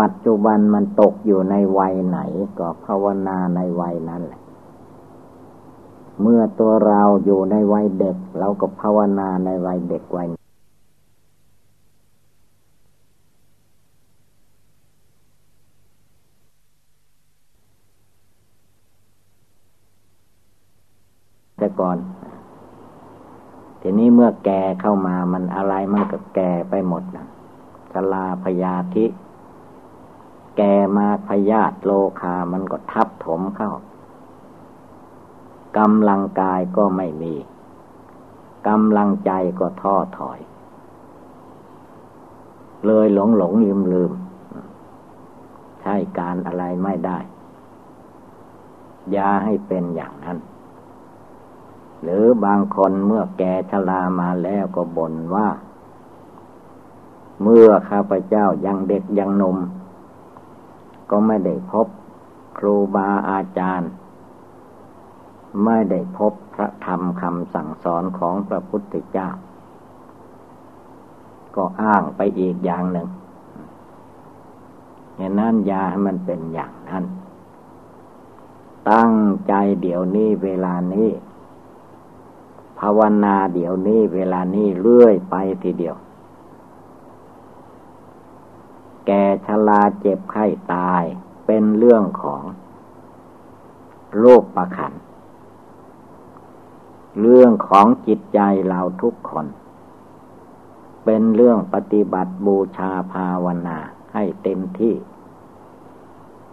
[0.00, 2.18] ปัจจุบันมันตกอยู่ในวัยไหน
[2.58, 4.40] ก็ภาวนาในวัยนั้นแหละ
[6.22, 10.28] เมื่อตัวเราอยู่ในวัยเด็ก เราก็ภาวนาในวัยเด็กวัย
[21.58, 21.96] แต่ก่อน
[23.80, 27.26] ทีนี้เมื่อแก่เข้ามามันอะไรมันก็แก่ไปหมดนะ
[27.92, 29.06] ชลาพยาธิ
[30.56, 33.72] แก่มาพยาธิโลคา มันก็ทับถมเข้า
[35.78, 37.34] กำลังกายก็ไม่มี
[38.68, 40.38] กำลังใจก็ท้อถอย
[42.86, 44.12] เลยหลงหลงลืมลืม
[45.80, 47.18] ใช่การอะไรไม่ได้
[49.12, 50.38] อย่าให้เป็นอย่างนั้น
[52.02, 55.48] หรือบางคนเมื่อแก่ชรามาแล้วก็บ่นว่า
[57.42, 59.58] เมื่อข้าพเจ้ายังเด็กยังนม
[61.10, 61.86] ก็ไม่ได้พบ
[62.58, 63.90] ครูบาอาจารย์
[65.64, 69.28] ไม่ได้พบพระธรรมคำสั่งสอนของพระพุทธเจ้า
[71.56, 73.08] ก็อ้างไปอีกอย่างหนึ่ง
[75.16, 77.04] อย่างนั้นยาให้มันเป็นอย่างนั้น
[78.90, 79.14] ตั้ง
[79.48, 81.10] ใจเดี๋ยวนี้เวลานี้
[82.78, 85.96] ภาวนาเดี๋ยวนี้เวลานี้เรื่อยไปทีเดียว
[89.06, 89.10] แก
[89.46, 91.02] ชลาเจ็บไข้ตาย
[91.46, 92.42] เป็นเรื่องของ
[94.18, 94.92] โรคประคัน
[97.20, 99.46] เรื่องของจิตใจเราทุกคน
[101.04, 103.78] เป็นเรื่องปฏิบัติบูชาภาวนา
[104.14, 104.94] ให้เต็มที่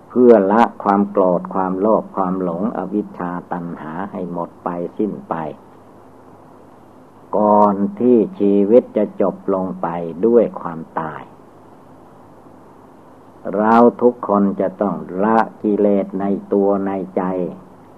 [0.10, 5.36] เพื่อละความโกรธความโลภความหลงอวิชชาตัณหาให้หมดไปสิ้นไป
[7.38, 9.88] ก่อนที่ชีวิตจะจบลงไป
[10.26, 11.22] ด้วยความตาย
[13.56, 17.24] เราทุกคนจะต้องละกิเลสในตัวในใจ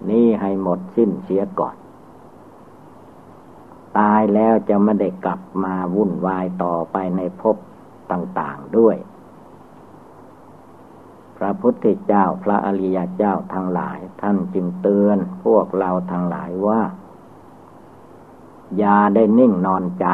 [0.10, 1.75] นี้ให้หมดสิ้นเสียก่อน
[3.97, 7.58] ตายแล้วจะไม่ได้กลับมาวุ่นวายต่อไปในภพ
[8.12, 8.97] ต่างๆด้วย
[11.38, 16.81] พระพุทธเจ้าพระอริยเจ้าทั้งหลาย ท่านจึงเตือนพวกเราทั้งหลายว่า
[18.77, 20.08] อย่าได้นิ่งนอนใจ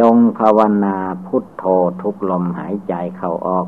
[0.00, 1.64] จงภาวนาพุทโธ
[2.02, 3.66] ทุกลมหายใจเข้าออก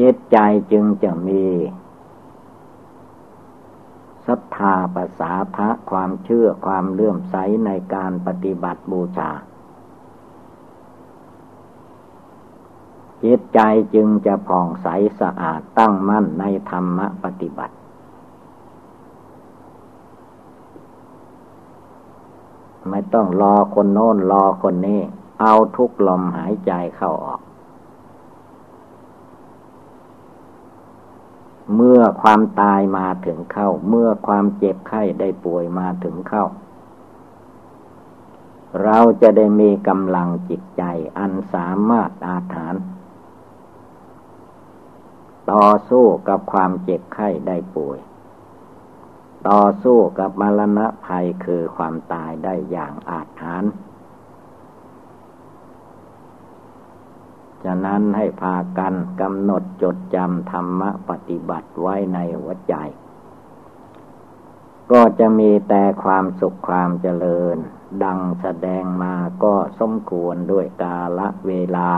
[0.00, 0.38] จิตใจ
[0.72, 1.44] จึงจะมี
[4.26, 9.30] ศรัทธาภาษาพระความเชื่อความเลื่อมใสในการปฏิบัติบูชา
[13.24, 13.60] จิตใจ
[13.94, 14.86] จึงจะผ่องใส
[15.20, 17.74] สะอาดตั้งมั่นในธรรมปฏิบัติ
[22.90, 25.00] ไม่ต้องรอคนโน้นรอคนนี้
[25.40, 27.40] เอาทุกลมหายใจเข้าออก
[31.74, 36.44] เมื่อความตายมาถึงเข้า เมื่อความเจ็บไข้ได้ป่วยมาถึงเข้า
[38.82, 40.82] เราจะได้มีกำลังจิตใจ
[41.18, 42.74] อันสามารถอาถาน
[45.52, 47.98] ต่อสู้กับความเจ็บไข้ได้ป่วย
[49.48, 53.72] ต่อสู้กับมรณะภัยคือความตายได้อย่างอาถรรพ์
[57.64, 62.74] ฉะนั้นให้พากันกำหนดจดจำธรรมปฏิบัติไว้ในหัวใจ
[64.92, 67.56] ก็จะมีแต่ความสุขความเจริญ
[68.04, 71.90] ดังแสดงมาก็สมควรด้วยกาละเวลา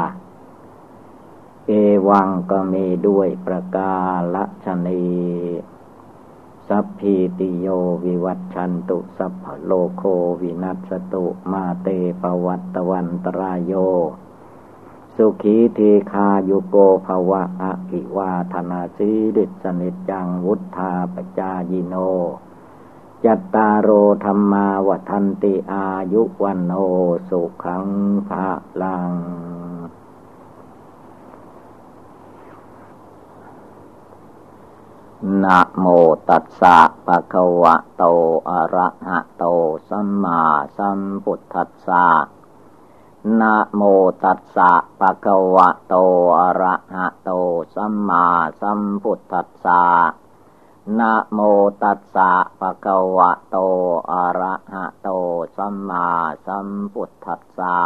[1.67, 1.73] เอ
[2.09, 3.95] วังก็มีด้วยประกา
[4.35, 5.07] ละชนี
[6.69, 7.67] สัพพีติโย
[8.05, 10.03] วิวัตชันตุสัพพโลโค
[10.41, 11.89] วินัสตุมาเต
[12.23, 13.73] ปวัตตวันตรายโย
[15.17, 15.81] สุขีเท
[16.13, 21.95] คาโยโกภวะอภิวาธนาสีดิสนิจังวุธาปจายิโน
[23.25, 23.89] จัตตารโอ
[24.25, 26.79] ธรรมาวันติอายุวันโอ
[27.29, 27.87] สุขัง
[28.29, 28.49] ภา
[28.83, 29.13] ลัง
[35.43, 35.85] นะโม
[36.29, 38.05] ตัสสะปะคะวะโต
[38.49, 39.45] อะระหะโต
[39.89, 40.43] สัมมา
[40.77, 42.07] สัมพุทธัสสะ
[43.41, 43.83] นะโม
[44.25, 45.95] ตัสสะปะคะวะโต
[46.39, 47.31] อะระหะโต
[47.75, 48.27] สัมมา
[48.61, 49.85] สัมพุทธัสสะ
[50.99, 51.39] นะโม
[51.83, 53.57] ตัสสะปะคะวะโต
[54.11, 55.09] อะระหะโต
[55.57, 56.09] สัมมา
[56.47, 57.79] สัมพุทธัสสะ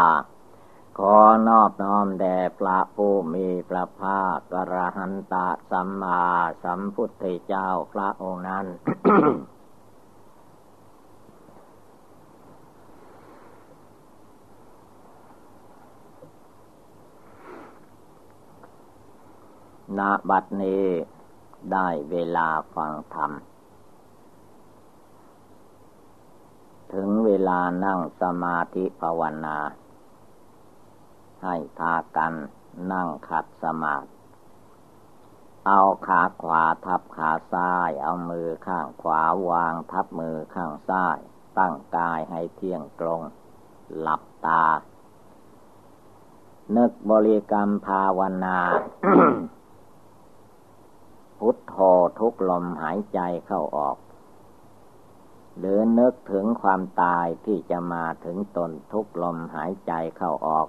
[0.98, 1.16] ขอ
[1.48, 6.22] นอบน้อมแด่พระผู้มีพระภาคกระหันตะสัมมา
[6.64, 8.66] สัมพุทธเจ้าพระองค์นั้น
[19.98, 20.84] ณบัดนี้
[21.72, 23.32] ได้เวลาฟังธรรม
[26.92, 29.58] ถึงเวลานั่งสมาธิภาวนา
[31.44, 32.32] ให้พากัน
[32.92, 34.08] นั่งขัดสมาธิ
[35.66, 39.20] เอาขาขวาทับขาซ้าย เอามือข้างขวา
[39.50, 41.18] วางทับมือข้างซ้าย
[41.58, 43.20] ตั้งกายให้เที่ยงตรง
[43.98, 44.64] หลับตา
[46.76, 48.58] นึกบริกรรมภาวนา
[51.44, 51.76] พุทโธ
[52.20, 53.96] ทุกลมหายใจเข้าออก
[55.58, 60.68] หรือนึกถึงความตายที่จะมาถึงตนทุกลมหายใจเข้าออก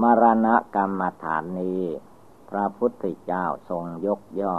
[0.00, 1.82] มรณะกรรมฐานนี้
[2.50, 4.56] พระพุทธเจ้าทรงยกย่อ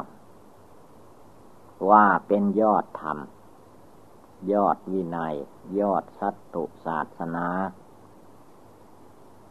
[1.90, 3.18] ว่าเป็นยอดธรรม
[4.52, 5.36] ยอดวินัย
[5.80, 7.48] ยอดสัตตุศาสนา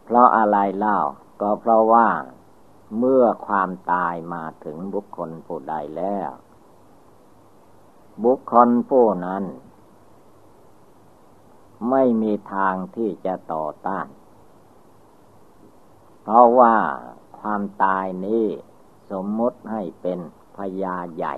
[0.05, 0.99] เพราะอะไรเล่า
[1.41, 2.09] ก็เพราะว่า
[2.99, 6.30] เมื่อความตายมาถึงบุคคลผู้ใดแล้ว
[8.24, 9.45] บุคคลผู้นั้น
[11.90, 14.07] ไม่มีทางที่จะต่อต้าน
[16.22, 16.76] เพราะว่า
[17.38, 18.47] ความตายนี้
[19.11, 20.18] สมมติให้เป็น
[20.57, 21.36] พญาใหญ่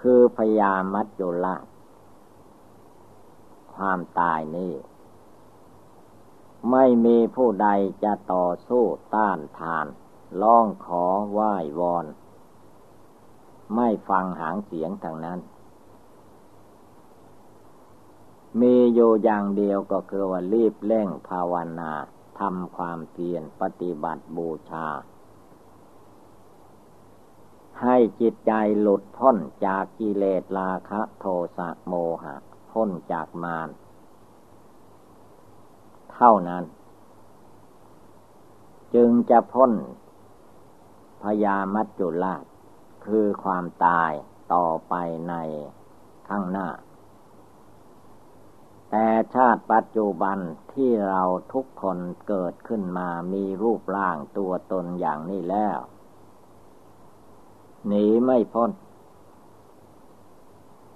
[0.00, 1.64] คือพญามัจจุราช
[3.74, 4.74] ความตายนี้
[6.70, 7.68] ไม่มีผู้ใด
[8.04, 9.86] จะต่อสู้ต้านทาน
[10.42, 12.06] ร้องขอไหว้วอน
[13.74, 15.38] ไม่ฟังหางเสียงทางนั้น
[18.60, 21.92] มีอยู่อย่างเดียวก็คือว่ารีบเร่งภาวนา
[22.38, 24.88] ทำความเพียรปฏิบัติบูชา
[27.82, 31.24] ให้จิตใจหลุดพ้นจากกิเลสราคะโท
[31.56, 32.36] สะโมหะ
[32.70, 33.68] พ้นจากมาร
[36.14, 36.64] เท่านั้น
[38.94, 39.72] จึงจะพ้น
[41.22, 42.44] พยามัจจุราช
[43.06, 44.12] คือความตาย
[44.54, 44.94] ต่อไป
[45.28, 45.34] ใน
[46.28, 46.68] ข้างหน้า
[48.90, 50.38] แต่ชาติปัจจุบัน
[50.72, 51.98] ที่เราทุกคน
[52.28, 55.78] เกิดขึ้นมามีรูปร่างตัวตนอย่างนี้แล้ว
[57.86, 58.70] หนีไม่พ้น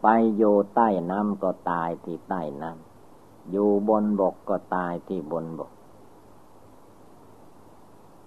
[0.02, 0.06] ไป
[0.36, 5.72] อยู่ใต้น้ำก็ตายที่ใต้น้ำอยู่บนบกก็ตายที่บนบก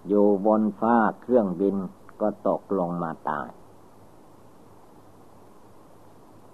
[0.08, 1.76] อยู่บนฟ้าเครื่องบิน
[2.22, 3.50] ก็ตกลงมาตาย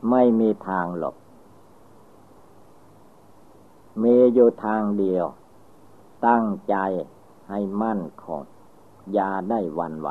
[0.10, 1.16] ไม่มีทางหลบ
[4.04, 5.26] มีอยู่ทางเดียว
[6.28, 6.76] ตั้งใจ
[7.50, 8.42] ให้มั่นคง
[9.14, 10.10] อย่าได้วันไหว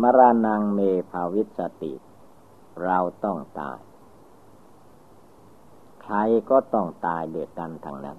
[0.00, 1.92] มรณงเมภาวิสติ
[2.84, 3.78] เราต้องตาย
[6.02, 6.16] ใคร
[6.50, 8.18] ก็ต้องตายเดียกันทางนั้น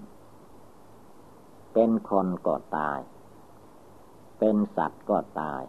[1.73, 2.99] เป็นคนก็ตาย
[4.39, 5.63] เป็นสัตว์ก็ตาย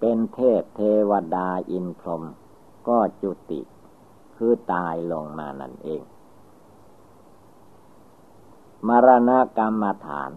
[0.00, 2.24] เป็นเทพเทวดาอินพรหม
[2.88, 3.60] ก็จุติ
[4.36, 6.02] คือตายลงมานั่นเอง
[8.88, 10.30] มรณกรรมฐาน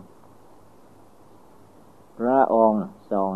[2.17, 3.33] พระองค์ทรง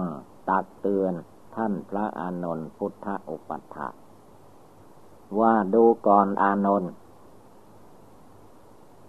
[0.49, 1.13] ตักเตือน
[1.55, 3.89] ท่านพระอานนท์พุทธอุปัฏฐา
[5.39, 6.91] ว่าดูก่อนอานนท์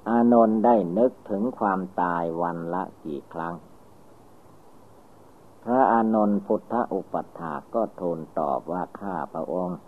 [0.08, 3.54] อานนท์ได้นึกถึงความตายวันละกี่ครั้ง
[5.64, 9.78] พระอานนท์พุทธอุปัฏฐาก็ทูลตอบว่าข้าพระองค์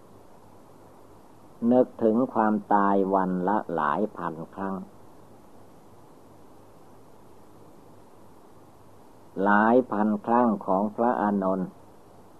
[1.73, 4.75] นึกถึงความตายวันละหลายพันครั้ง
[9.43, 11.69] หลายพันครั้งของพระอานนท์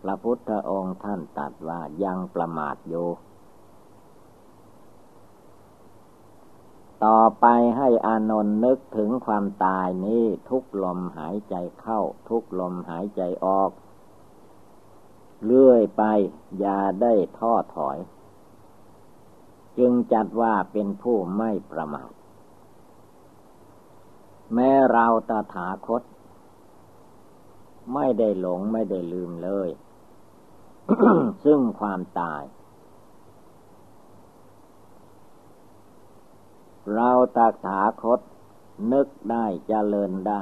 [0.03, 3.09] พระพุทธองค์ท่านตัดว่ายังประมาทอยู่
[7.05, 13.70] ต่อไปให้อานนท์นึกถึงความตายนี้ทุกลมหายใจเข้า ทุกลมหายใจออก
[15.45, 16.03] เลื่อยไป
[16.59, 17.99] อย่าได้ท้อถอย
[19.78, 22.12] จึงจัดว่าเป็นผู้ไม่ประมาท
[24.55, 26.03] แม้เราตถาคต
[27.95, 29.68] ไม่ได้หลงไม่ได้ลืมเลย
[31.45, 32.42] ซึ่งความตาย
[36.93, 38.20] เราตถาคต
[38.93, 40.41] นึกได้จเจริญได้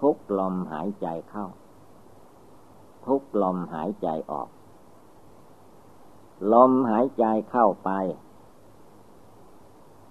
[0.00, 1.46] ทุกลมหายใจเข้า
[3.06, 4.48] ทุกลมหายใจออก
[6.52, 7.90] ลมหายใจเข้าไป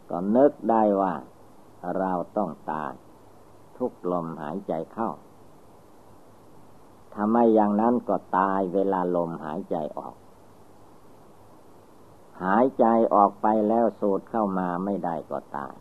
[0.10, 1.14] ก็นึกได้ว่า
[1.98, 2.94] เราต้องตาย
[3.78, 5.10] ทุกลมหายใจเข้า
[7.16, 10.16] ทำไมอย่างนั้นก็ตายเวลาลมหายใจออก
[12.44, 15.76] หายใจออกไปแล้วสูดเข้ามาไม่ได้ก็ตาย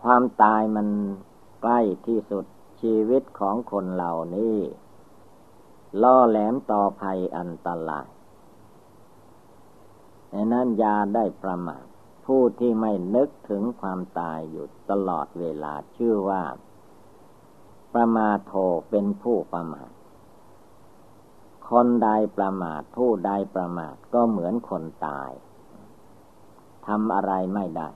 [0.00, 0.88] ความตายมัน
[1.62, 2.44] ใกล้ที่สุด
[2.80, 4.56] ชีวิตของคนเหล่านี้
[6.02, 8.08] ล่อแหลมต่อภัยอันตราย
[10.30, 11.84] ในนั้นยาได้ประมาท
[12.26, 16.42] ผู้ที่ไม่นึกถึงความตายอยู่ตลอดเวลาชื่อว่า
[17.94, 18.52] ประมาโท
[18.90, 19.90] เป็นผู้ประมาท
[21.70, 25.30] คนใดประมาทผู้ใดประมาทก็เหมือนคนตาย
[26.86, 27.90] ทำอะไรไม่ได้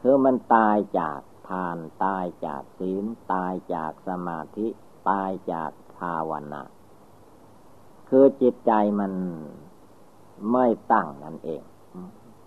[0.00, 4.66] คือมันตายจากทานตายจากศีลตายจากสมาธิ
[5.10, 6.62] ตายจากภาวนา
[8.08, 9.12] คือจิตใจมัน
[10.52, 11.62] ไม่ตั้งนั่นเอง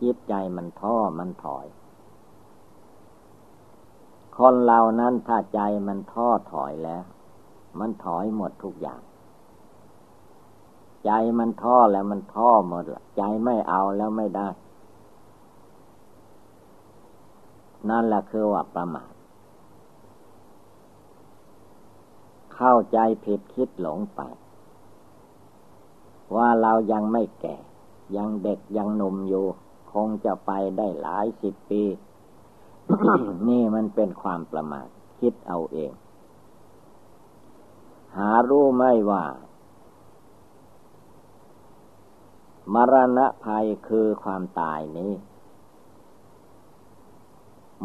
[0.01, 1.65] จิตใจมันท้อมันถอย
[4.37, 7.03] คนเรานั้นถ้าใจมันท้อถอยแล้ว
[7.79, 9.01] มันถอยหมดทุกอย่าง
[11.05, 14.47] ใจมันท้อแล้วมันท้อหมดละใจไม่เอาแล้วไม่ได้
[17.89, 19.11] นั่นแหละคือว่าประมาท
[22.55, 24.21] เข้าใจผิดคิดหลงไป
[26.35, 27.57] ว่าเรายังไม่แก่
[28.17, 29.45] ยังเด็กยังหนุ่มอยู่
[29.91, 31.83] คงจะไปได้หลายสิบปี
[33.47, 34.87] นี่มันเป็นความประมาท
[35.19, 35.91] คิดเอาเอง
[38.17, 39.23] หารู้ไม่ว่า
[42.73, 45.13] มรณะภัยคือความตายนี้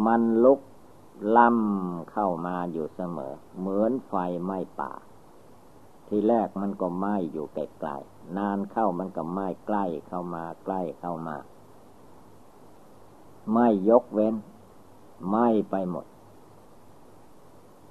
[0.07, 0.61] มันลุก
[1.37, 4.15] ล่ำเข้ามาอยู่เสมอ เหมือนไฟ
[4.45, 4.93] ไหม้ป่า
[6.09, 11.37] ที่แรกมันก็ไหม้อยู่ไกลๆนานเข้ามันก็ไหม้ใกล้เข้ามาใกล้เข้ามา
[13.53, 14.35] ไม่ยกเว้น
[15.29, 16.07] ไหม้ไปหมด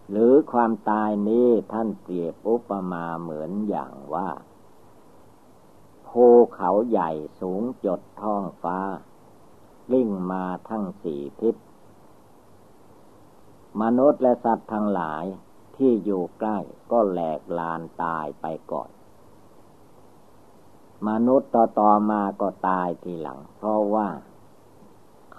[0.09, 4.29] หรือความตายนี้ท่านเปรียบอุปมาเหมือนอย่างว่า
[6.11, 8.79] ภูเขาใหญ่สูงจดท้องฟ้า
[9.93, 11.55] ลิ่งมาทั้งสี่ทิศ
[13.81, 15.25] มนุษย์และสัตว์ทั้งหลาย
[15.75, 16.57] ที่อยู่ใกล้
[16.91, 18.89] ก็แหลกลานตายไปก่อน
[21.09, 24.07] มนุษย์ต่อต่อมาก็ตายทีหลัง เพราะว่า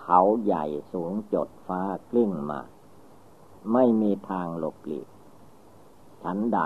[0.00, 2.60] เขาใหญ่สูงจดฟ้ากลิ้งมา
[3.72, 5.08] ไม่มีทางหลบหลีก
[6.22, 6.60] ฉันใด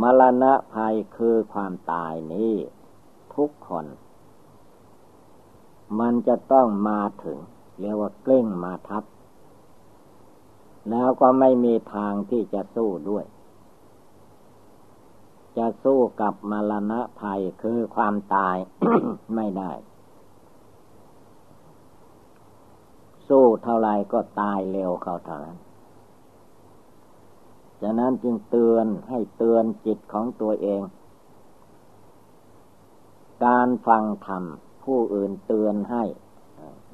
[0.00, 2.52] มรณะภัยคือความตายนี้
[3.34, 3.86] ทุกคน
[6.00, 7.38] มันจะต้องมาถึง
[7.80, 9.04] เรียกว่าเกล้งมาทับ
[10.90, 13.24] แล้วก็ไม่มีทางที่จะสู้ด้วย
[15.56, 18.56] จะสู้กับมรณะภัยคือความตาย
[19.34, 19.72] ไม่ได้
[23.28, 25.58] สู้เท่าไรก็ตายเร็วเขาเท่านั้น
[27.82, 30.82] ฉะนั้นจึงเตือนให้เตือนจิตของตัวเอง
[33.44, 34.44] การฟังธรรม
[34.84, 36.04] ผู้อื่นเตือนให้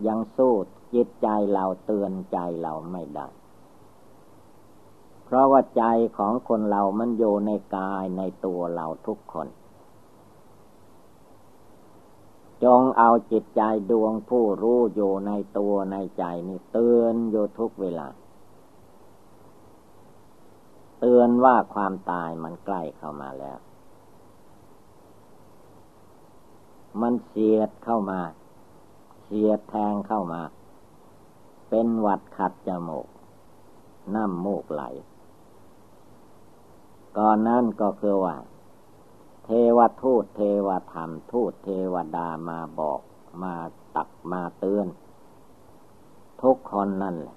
[0.07, 0.55] ยังสู้
[0.95, 3.27] จิตใจเราเตือนใจเราไม่ได้
[5.25, 5.85] เพราะว่าใจ
[6.19, 9.49] ของคนเรามันอยู่ในกายในตัวเราทุกคน
[12.65, 18.07] จงเอาจิตใจดวงผู้รู้อยู่ในตัวในใจนี่เตือนอยู่ทุกเวลา
[21.07, 23.59] เตือนว่าความตายมันใกล้เข้ามาแล้ว
[27.01, 28.21] มันเสียดเข้ามา
[29.25, 30.43] เสียดแทงเข้ามา
[31.69, 33.09] เป็นหวัดขัดจมูก
[34.15, 34.83] น้ำมูกไหล
[37.19, 38.37] ก่อนนั้นก็คือว่า
[39.45, 43.01] เทวทูตเทวธรรม ทูตเทวดามาบอก
[43.43, 43.55] มา
[43.97, 44.87] ตักมาเตือน
[46.43, 47.37] ทุกคนนั่นแหละ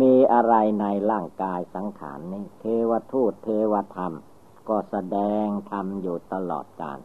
[0.00, 4.12] มีอะไรในร่างกายสังขารนี้ เทวทูตเทวธรรม
[4.68, 6.98] ก็แสดงธรรมอยู่ตลอดกาล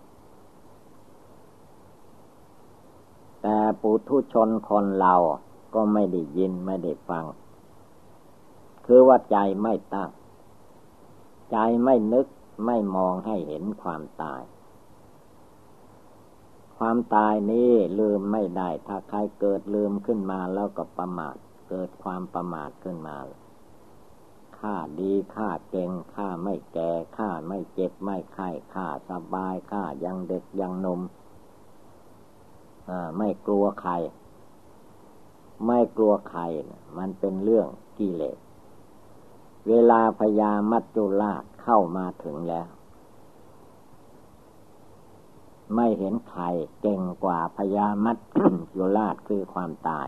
[3.42, 5.16] แต่ปุถุชนคนเรา
[5.76, 7.26] ก็ไม่ได้ยินไม่ได้ฟัง
[8.86, 10.10] คือว่าใจไม่ตั้ง
[11.52, 12.28] ใจไม่นึก
[12.66, 14.42] ไม่มองให้เห็นความตาย
[16.78, 21.36] ความตายนี้ลืมไม่ได้ ถ้าใครเกิดลืมขึ้นมาแล้วก็ประมาท
[21.74, 23.18] เกิดความประมาทขึ้นมา
[24.60, 31.02] ข้าดีข้าเก่งข้าไม่แก่ข้าไม่เจ็บไม่ไข้ข้าสบายข้ายังเด็กยังนม
[33.18, 33.94] ไม่กลัวใคร
[35.66, 36.42] ไม่กลัวใคร
[36.98, 37.68] มันเป็นเรื่อง
[37.98, 38.38] กิเลส
[39.68, 42.68] เวลาพญามัจจุราชเข้ามาถึงแล้ว
[45.76, 46.44] ไม่เห็นใคร
[46.82, 48.18] เก่งกว่าพญามัจ
[48.76, 50.08] จุราชคือความตาย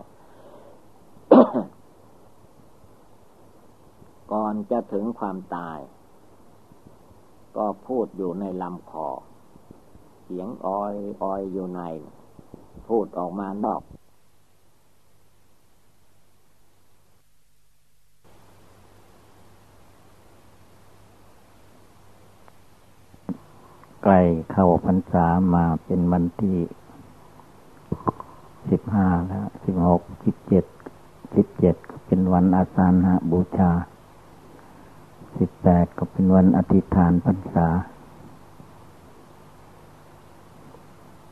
[4.32, 5.80] ก่อนจะถึงความตาย
[7.58, 9.10] ก็พูดอยู่ในลำคอ
[10.24, 11.82] เสียงออยออยอยู่ใน
[12.88, 13.82] พูดออกมานอก
[24.04, 24.22] ใกล้
[24.52, 25.26] เข้าพรรษา
[25.56, 26.58] มาเป็นวันที่
[28.70, 30.66] สิบห้าแล้วสิบหกสิบเจ็ด
[31.36, 33.72] สิบเจ็ดก็เป็นวันอาสาฬหบูชา
[35.38, 37.68] สิบแปดก็เป็นวันอธิษฐานพรรษา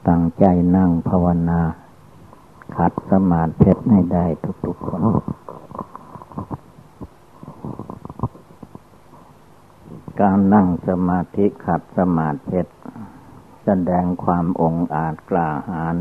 [0.08, 0.46] ตั้งใจ
[0.76, 1.62] นั่งภาวนา
[2.76, 4.26] ขัดสมาธิเพชรให้ได้
[4.66, 5.02] ทุกๆคน
[10.22, 12.62] การนั่งสมาธิขัดสมาธิ
[13.64, 15.96] แสดงความองอาจกล้าหาญ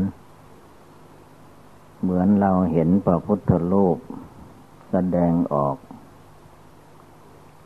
[2.01, 3.97] เหมือนเราเห็นพระพุทธรูป
[4.91, 5.77] แสดงออก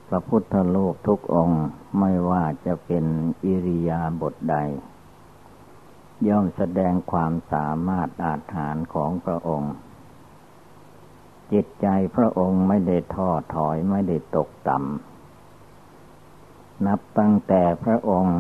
[0.08, 1.64] พระพุทธโลกทุกองค์
[2.00, 3.06] ไม่ว่าจะเป็น
[3.46, 4.56] อิริยาบถใด
[6.28, 9.74] ย่อมแสดงความสามารถอาถรรพ์ของพระองค์
[11.52, 18.40] จิตใจพระองค์ไม่ได้ท้อถอยไม่ได้ตกต่ำนับตั้งแต่พระองค์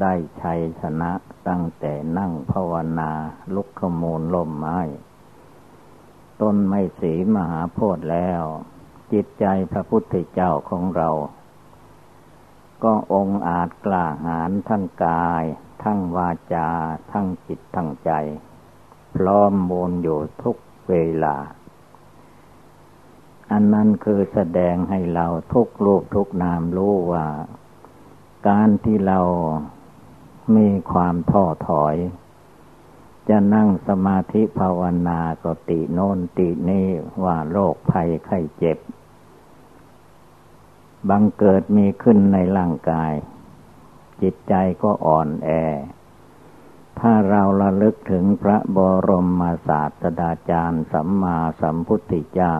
[0.00, 1.12] ได้ชัยชนะ
[1.48, 3.10] ตั้งแต่นั่งภาวนา
[3.54, 4.78] ลุกขมูลล่มไม้
[6.40, 8.42] ต้นไม่สีมหาโพธิ์แล้ว
[9.12, 11.10] จิตใจพระพุทธเจ้าของเรา
[12.84, 15.44] ก็องอาจกล้าหาญทั้งกาย
[15.82, 16.68] ทั้งวาจา
[17.12, 18.10] ทั้งจิตทั้งใจ
[19.14, 20.56] พร้อมมูลอยู่ทุก
[20.88, 21.36] เวลา
[23.52, 27.26] อันนั้นคือแสดงให้เราทุกรูปทุกนามรู้ว่า
[28.48, 29.20] การที่เรา
[30.56, 31.96] มีความท้อถอย
[33.28, 36.86] จะนั่งสมาธิภาวนาก็ติโน่นตินี่
[37.24, 38.78] ว่าโรคภัยไข้เจ็บ
[41.08, 43.12] บังเกิดมีขึ้นในร่างกาย
[44.22, 45.50] จิตใจก็อ่อนแอ
[47.00, 48.78] ถ้าเราระลึกถึงพระบ
[49.08, 52.54] รมศาสดาจารย์สัมมาสัมพุทธเจ้า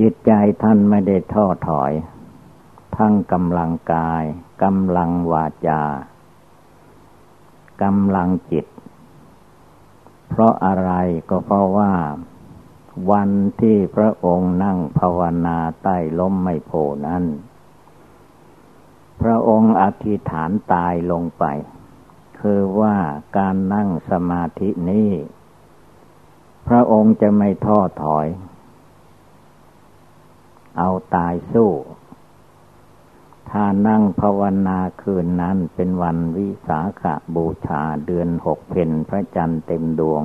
[0.00, 0.32] จิตใจ
[0.62, 1.92] ท่านไม่ได้ท้อถอย
[2.96, 4.22] ทั้งกำลังกาย
[4.62, 5.82] กำลังวาจา
[7.82, 8.66] กำลังจิต
[10.28, 10.92] เพราะอะไร
[11.30, 11.92] ก็เพราะว่า
[13.10, 16.72] วันที่พระองค์นั่งภาวนาใต้ล้มไม่โพ
[17.06, 17.24] นั้น
[19.22, 21.44] พระองค์อธิษฐานตายลงไป
[22.40, 22.96] คือว่า
[23.36, 25.10] การนั่งสมาธินี้
[26.68, 28.26] พระองค์จะไม่ท้อถอย
[30.78, 31.70] เอาตายสู้
[33.50, 37.02] ถ้านั่งภาวนาคืนนั้นเป็นวันวิสาข
[37.34, 40.22] บูชาเดือนหกเพนพระจันทร์เต็มดวง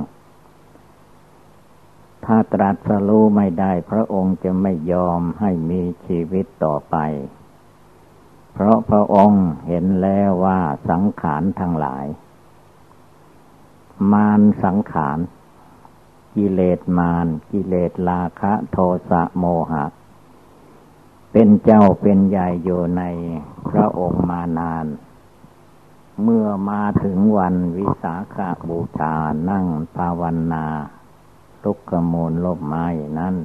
[2.24, 6.96] ถ้าตรัสรู้ไม่ได้พระองค์จะไม่ยอมให้มีชีวิตต่อไป
[8.52, 10.60] เพราะพระองค์เห็นแล้วว่า
[10.90, 12.06] สังขารทั้งหลาย
[14.12, 15.18] มารสังขาร
[16.36, 18.78] กิเลสมาร กิเลสราคะ โท
[19.10, 19.84] สะโมหะ
[21.32, 23.02] เป็นเจ้าเป็นใหญ่อยู่ใน
[23.70, 24.86] พระองค์มานาน
[26.22, 29.14] เมื่อมาถึงวันวิสาขาบูชา
[29.50, 29.66] นั่ง
[29.96, 30.22] ภาว
[30.52, 30.66] นา
[31.64, 32.86] ทุกขมูลลบไม้
[33.18, 33.36] นั้น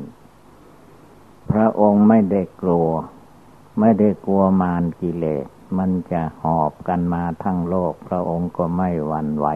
[1.52, 2.90] พระองค์ไม่ได้กลัว
[3.80, 5.46] ไม่ได้กลัวมารกิเลส
[5.78, 9.48] มันจะหอบกันมาทั้งโลก พระองค์ก็ไม่หวั่นไหว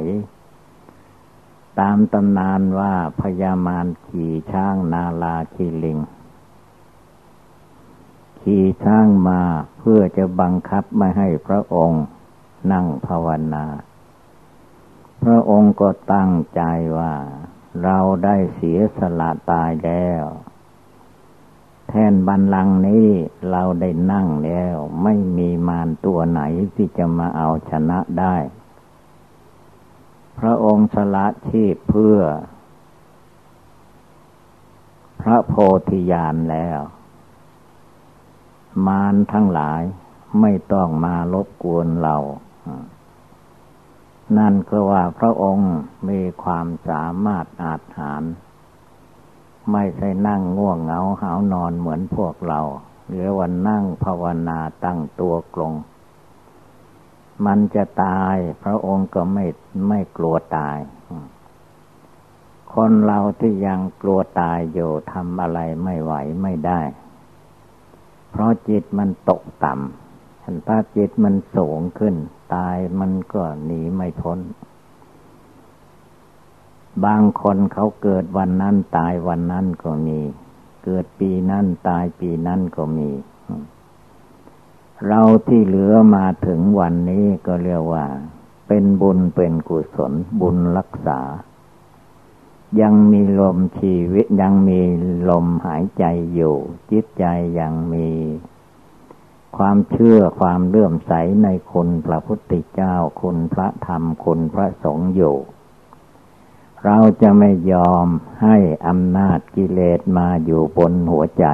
[1.79, 5.97] ตามตำนานว่าพญามารขี่ช้างนาลาคีลิง
[8.49, 9.41] ขี่ช้างมา
[9.79, 12.03] เพื่อจะบังคับไม่ให้พระองค์
[12.71, 13.65] นั่งภาวนา
[15.23, 16.61] พระองค์ก็ตั้งใจ
[16.97, 17.13] ว่า
[17.83, 20.23] เราได้เสียสละตายแล้ว
[21.89, 23.09] แทนบันลังนี้
[23.51, 26.41] เราได้นั่งแล้ว ไม่มีมารตัวไหน
[26.75, 28.35] ที่จะมาเอาชนะได้
[30.39, 32.19] พระองค์สละชีพเพื่อ
[35.21, 35.53] พระโพ
[35.89, 36.79] ธิญาณแล้ว
[38.87, 39.81] มารทั้งหลาย
[40.41, 42.17] ไม่ต้องมารบกวนเรา
[44.37, 45.71] นั่นคือว่าพระองค์
[46.09, 48.23] มีความสามารถอาจหาร
[49.71, 52.61] ไม่ใช่นั่งง่วงเหงาหานอนเหมือนพวกเรา
[53.07, 55.73] หรือวันนั่งภาวนาตั้งตัวกลง
[57.45, 59.45] มันจะตายพระองค์ก็ไม่
[59.87, 60.77] ไม่กลัวตาย
[62.73, 66.13] คนเราที่ยังกลัวตายอยู่ทำอะไรไม่ไหว
[66.43, 66.81] ไม่ได้
[68.37, 72.15] เพราะจิตมันตกต่ำถ้าจิตมันสูงขึ้น
[72.55, 74.39] ตายมันก็หนีไม่พ้น
[77.05, 80.19] บางคนเขาเกิดวันนั้นตายวันนั้นก็มี
[80.85, 83.09] เกิดปีนั้นตายปีนั้นก็มี
[85.07, 88.05] เราที่เหลือมาถึงวันนี้ก็เรียกว่า
[88.67, 91.19] เป็นบุญเป็นกุศลบุญรักษา
[92.81, 94.79] ยังมีลมชีวิตยังมี
[95.29, 96.55] ลมหายใจอยู่
[96.91, 97.25] จิตใจ
[97.59, 98.09] ยังมี
[99.57, 101.11] ความเชื่อความเลื่อมใส
[101.43, 105.37] ในคุณพระพุทธเจ้าคุณพระธรรมคุณพระสงฆ์อยู่
[106.83, 108.07] เราจะไม่ยอม
[108.41, 108.57] ให้
[108.87, 111.45] อำนาจกิเลสมาอยู่บนหัวใจ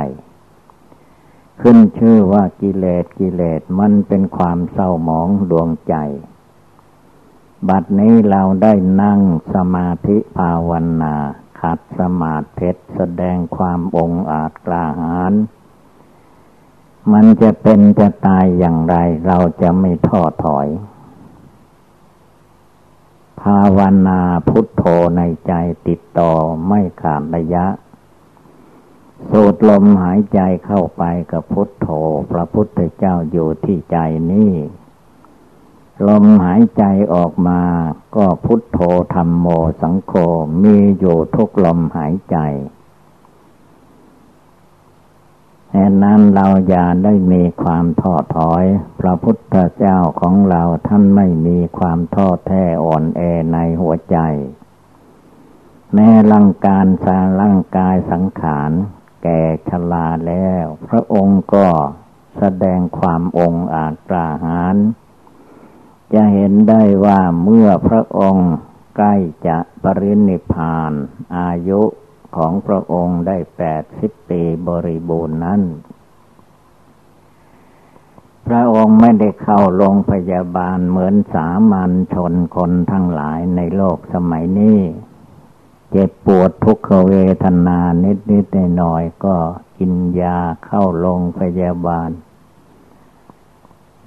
[1.62, 5.96] ขึ้นชื่อว่ากิเลสกิเลสมันเป็นความเศร้าหมองดวงใจ
[7.70, 9.20] บัดนี้เราได้นั่ง
[9.54, 11.16] สมาธิภาวนา
[11.60, 15.34] ขัดสมาธิแสดงความองอาจกล้าหาญ
[17.12, 18.96] มันจะเป็นจะตายอย่างไร
[19.28, 20.68] เราจะไม่ท้อถอย
[23.42, 24.84] ภาวนาพุทโธ
[25.18, 25.54] ในใจ
[25.88, 26.32] ติดต่อ
[26.68, 27.66] ไม่ขาดระยะ
[29.30, 31.88] สูดลมหายใจเข้าไปกับพุทโธ
[32.32, 33.98] พระพุทธเจ้าอยู่ที่ใจ
[34.32, 34.54] นี่
[36.08, 36.84] ลมหายใจ
[37.14, 37.62] ออกมา
[38.16, 38.80] ก็พุทโธ
[39.14, 39.48] ธรรมโม
[39.82, 40.14] สังโฆ
[40.64, 42.38] มีอยู่ทุกลมหายใจ
[45.72, 48.64] แห่นั้นเราอย่าได้มีความท้อถอย
[49.00, 53.22] พระพุทธเจ้าของเราท่านไม่มีความท้อแท้อ่อนแอ
[53.54, 54.18] ในหัวใจ
[55.94, 58.72] แม้ร่างการสาร่างกายสังขาร
[59.24, 61.68] แก่ชราแล้ว พระองค์ก็
[62.38, 64.76] แสดงความองอาจกล้าหาญ
[66.14, 68.52] จะเห็นได้ว่าเมื่อพระองค์
[68.98, 69.16] ใกล้
[69.48, 70.92] จะปรินิพาน
[71.38, 71.82] อายุ
[72.36, 75.62] ของพระองค์ได้แปดสิบปีบริบูรณ์นั้น
[78.48, 84.80] พระองค์ไม่ได้เข้าโรงพยาบาลเหมือนสามัญชนคนทั้งหลายในโลกสมัยนี้
[85.92, 88.46] เจ็บปวดทุกขเวทนานิดนิด
[88.78, 89.36] หน่อยก็
[89.78, 92.10] กินยาเข้าโรงพยาบาล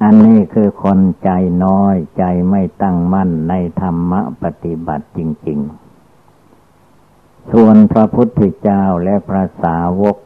[0.02, 1.30] อันนี้คือคนใจ
[1.64, 5.60] น้อยใจไม่ตั้งมั่นในธรรมะปฏิบัติจริง
[6.54, 10.16] ๆ ส่วนพระพุทธเจ้าและพระสาวก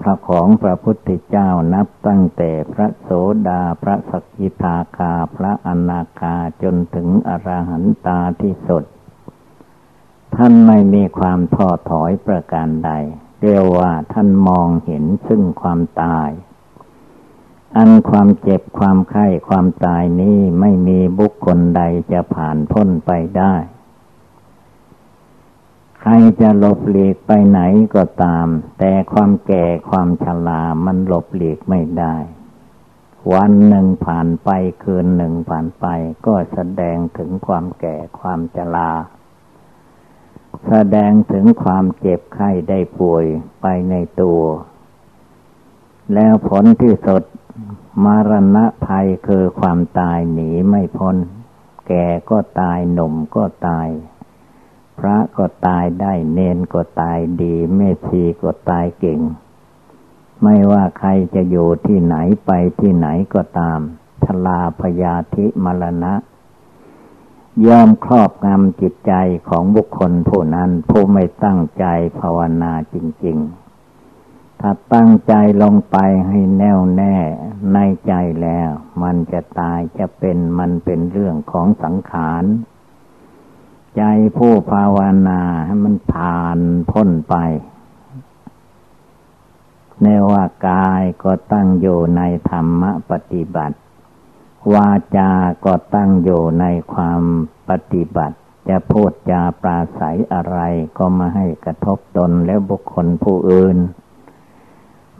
[0.00, 3.10] พระของพระพุทธเจ้านับตั้งแต่พระโส
[3.48, 8.84] ดาพระสกิทาคาพระอนาคาจนถึงอรหันตาที่สุด
[10.36, 12.90] ท่านไม่มีความท้อถอยประการใด
[13.40, 16.30] เรียกว่าท่านมองเห็นซึ่งความตาย
[17.76, 23.54] อันความเจ็บความไข้ความตายนี้ไม่มีบุคคลใดจะผ่านพ้นไปได้
[26.00, 27.60] ใครจะหลบหลีกไปไหน
[27.94, 28.46] ก็ตาม
[28.78, 32.16] แต่ความแก่ความชรามันหลบหลีกไม่ได้
[33.32, 34.50] วันหนึ่งผ่านไป
[34.82, 35.86] คืนหนึ่งผ่านไป
[36.26, 38.90] ก็แสดงถึงความแก่ความชรา
[40.68, 43.24] แสดงถึงความเจ็บไข้ได้ป่วย
[43.62, 44.40] ไปในตัว
[46.14, 47.22] แล้วผลที่สุด
[48.04, 51.16] มรณะภัยคือความตายหนีไม่พ้น
[51.88, 53.88] แก่ก็ตายหนุ่มก็ตาย
[54.98, 59.20] พระก็ตายได้เนนก็ตายดีเมธีก็ตายเก่ง
[60.42, 62.50] ไม่ว่าใครจะอยู่ที่ไหนไป
[62.80, 63.80] ที่ไหนก็ตาม
[64.24, 66.14] ชลาพยาธิมรณะ
[67.66, 69.12] ยอมครอบงำจิตใจ
[69.48, 71.84] ของบุคคลผู้นั้นผู้ไม่ตั้งใจ
[72.20, 73.63] ภาวนาจริง ๆ
[74.66, 75.96] ถ้าตั้งใจลงไป
[76.28, 77.16] ให้แน่วแน่
[77.74, 78.12] ในใจ
[78.42, 78.70] แล้ว
[79.02, 82.44] มันจะตายจะเป็นมันเป็นเรื่องของสังขาร
[83.96, 84.02] ใจ
[84.36, 84.98] ผู้ภาว
[85.28, 86.58] นาให้มันผ่าน
[86.90, 87.34] พ้นไป
[90.02, 93.76] ในว่ากายก็ตั้งอยู่ในธรรมปฏิบัติ
[94.74, 95.32] วาจา
[95.64, 97.22] ก็ตั้งอยู่ในความ
[97.68, 98.36] ปฏิบัติ
[98.68, 100.58] จะพูดจาปราศัยอะไร
[100.98, 103.78] ก็มาให้กระทบตนและบุคคลผู้อื่น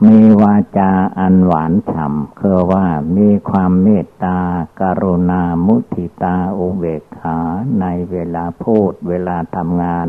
[0.07, 2.87] มีวาจาอันหวานฉ่ำคือว่า
[3.17, 4.39] มีความเมตตา
[4.81, 7.39] การุณามุทิตาอุเบกขา
[7.81, 10.09] ในเวลาพูดเวลาทำงาน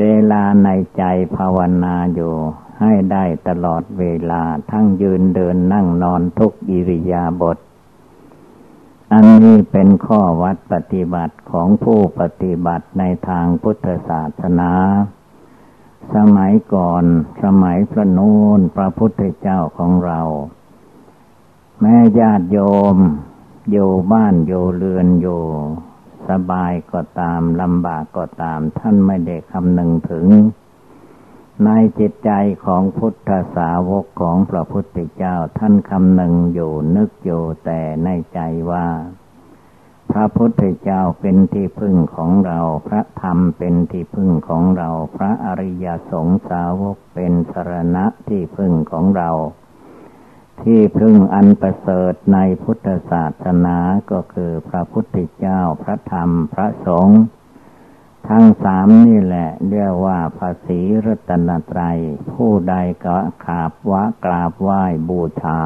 [0.00, 1.02] เวลาในใจ
[1.36, 2.34] ภาวนาอยู่
[2.80, 7.58] ให้ได้ตลอดเวลาทั้งยืนเดินนั่งนอนทุกอิริยาบถ
[9.12, 14.72] อันนี้เป็นข้อวัดปฏิบัติของผู้ปฏิบัติในทางพุทธศาสนา
[16.14, 17.04] สมัยก่อน
[17.42, 18.20] สมัยพระโน
[18.58, 20.20] นพระพุทธเจ้าของเรา
[21.80, 22.58] แม่ญาติโย
[22.94, 22.96] ม
[23.70, 25.42] อยู่บ้านอยู่เรือนอยู่
[26.28, 30.26] สบายก็ตามลำบากก็ตามท่านไม่ได้คำนึงถึง
[31.64, 32.30] ในจิตใจ
[32.64, 38.40] ของพุทธสาวกของพระพุทธเจ้าท่านคำนึงอยู่นึกอยู่แต่ในใจ
[38.70, 38.86] ว่า
[40.10, 49.30] พระพุทธเจ้าเป็นที่พึ่งของเรา พระธรรมเป็นที่พึ่งของเรา พระอริยสงสาวกเป็นสรณะที่พึ่งของเรา
[50.62, 53.78] ที่พึ่งอันประเสริฐในพุทธศาสนา
[54.10, 57.20] ก็คือพระพุทธเจ้า พระธรรม พระสงฆ์
[58.28, 61.98] ทั้งสามนี่แหละเรียกว่าภาษีรัตนตรัย
[62.32, 62.74] ผู้ใด
[63.04, 65.60] ก็ขาบวะกราบไหว้บูชา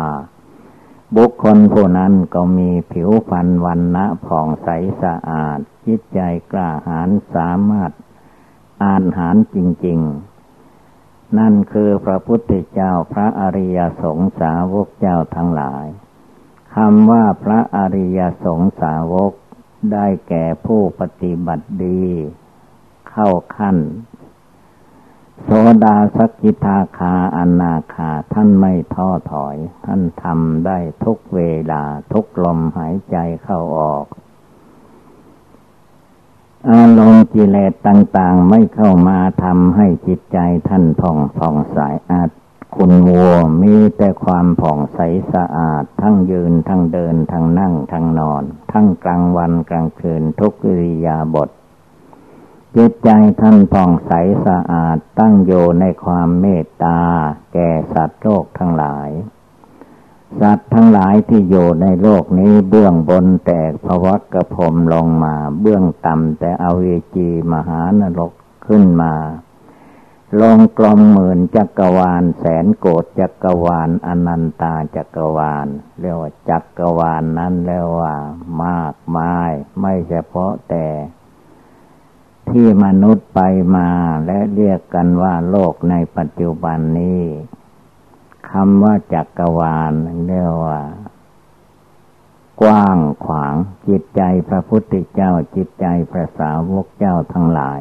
[1.17, 4.69] บุคคลผู้นั้นก็มีผิวพรรณวันณะผ่องใส
[5.03, 6.21] สะอาด จิตใจ
[6.53, 7.93] กล้าหาญสามารถ
[8.83, 9.57] อ่านหารจ
[9.87, 10.01] ริง
[10.69, 15.87] ๆ นั่นคือพระพุทธเจ้าพระอริยสงสาวกเจ้าทั้งหลาย
[16.75, 19.33] คำว่าพระอริยสงสาวก
[19.93, 22.05] ได้แก่ผู้ปฏิบัติดี
[23.11, 23.77] เข้าขั้น
[25.45, 25.51] โส
[25.85, 31.41] ดาสกิทาคาอนาคาท่านไม่ท้อถอย ท่านทำได้ทุกเว
[31.73, 31.83] ลา
[32.13, 34.05] ทุกลมหายใจเข้าออก
[36.71, 41.79] อารมณ์กิเลสต่าง ๆ ไม่เข้ามาทำให้จิตใจท่านผ่องผ่องใส
[42.11, 42.31] อาจ
[42.77, 44.99] คุณวัวมีแต่ความผ่องใส
[45.33, 51.49] สะอาด ทั้งยืนทั้งเดินทั้งนั่งทั้งนอน ทั้งกลางวันกลางคืนทุกิริยาบท
[52.77, 53.11] จิตใจ
[53.41, 54.13] ท่านผ่องใส
[54.47, 57.01] สะอาดตั้งอยู่ในความเมตตา
[57.53, 59.11] แก่สัตว์โลกทั้งหลาย
[60.41, 68.33] สัตว์ทั้งหลายที่อยู่ในโลกนี้เบื้องบนแตกภวักกระผมลงมา เบื้องต่ำแต่เอาเวจีมหานรก
[68.67, 69.15] ขึ้นมา
[70.41, 75.67] ลงกลมหมื่นจักรวาล แสนโกดจักรวาลอนันตาจักรวาล
[76.01, 78.15] เรียกว่าจักรวาลนนั้นเรียกว่า
[78.65, 80.87] มากมาย ไม่เฉพาะแต่
[82.53, 83.41] ที่มนุษย์ไป
[83.77, 83.91] มา
[84.27, 87.23] และเรียกกันว่าโลกในปัจจุบันนี้
[88.51, 89.93] คำว่าจักรวาล
[90.27, 90.81] เรียกว่า
[92.63, 93.55] กว้างขวาง
[93.89, 97.81] จิตใจพระพุทธเจ้าจิตใจพระสาวกเจ้าทั้งหลาย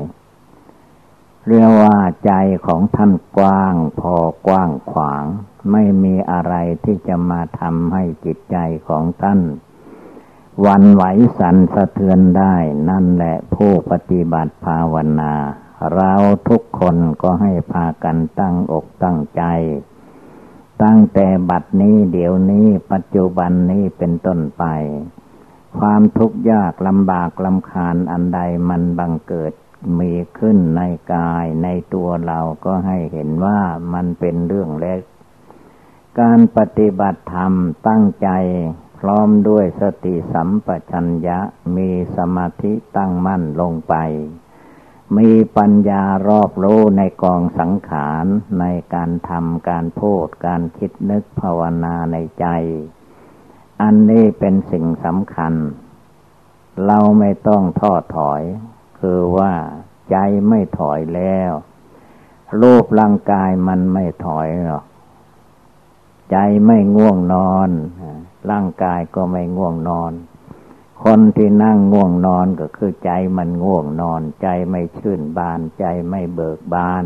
[1.48, 2.34] เรียกว่าใจ
[2.68, 4.16] ของท่านกว้างพอ
[4.48, 5.24] กว้างขวาง
[5.72, 6.54] ไม่มีอะไร
[6.84, 8.58] ที่จะมาทำให้จิตใจ
[8.88, 9.40] ของท่าน
[10.66, 11.04] วันไหว
[11.40, 12.56] สันสะเทือนได้
[12.90, 15.34] นั่นแหละผู้ปฏิบัติภาวนา
[15.94, 16.14] เรา
[16.50, 19.44] ทุกคนก็ให้พากันตั้งอกตั้งใจ
[20.84, 24.64] ตั้งแต่บัดนี้เดี๋ยวนี้ปัจจุบันนี้เป็นต้นไป
[25.78, 28.40] ความทุกข์ยากลำบากลำคาญอันใด
[28.70, 29.54] มันบังเกิด
[30.00, 30.82] มีขึ้นใน
[31.14, 33.60] กายในตัวเราก็ให้เห็นว่า
[33.94, 35.02] มันเป็นเรื่องเล็ก
[36.20, 37.54] การปฏิบัติธรรม
[37.88, 38.30] ตั้งใจ
[39.00, 41.40] พร้อมด้วยสติสัมปชัญญะ
[41.76, 43.96] มีสมาธิตั้งมั่นลงไป
[45.18, 48.26] มีปัญญารอบรู้ในกองสังขาร
[48.60, 52.46] ในการทำการพูดการคิดนึกภาวนาในใจ
[53.82, 55.54] อันนี้เป็นสิ่งสำคัญ
[56.86, 58.42] เราไม่ต้องท้อถอย
[59.00, 59.54] คือว่า
[60.12, 60.18] ใจ
[60.48, 61.52] ไม่ถอยแล้ว
[62.62, 64.86] รูปร่างกายมันไม่ถอยหรอก
[66.32, 67.70] ใจไม่ง่วงนอน
[68.50, 70.12] ร่างกายก็ไม่ง่วงนอน
[71.04, 77.06] คนที่นั่งง่วงนอนก็คือใจมันง่วงนอน ใจไม่ชื่นบาน ใจไม่เบิกบาน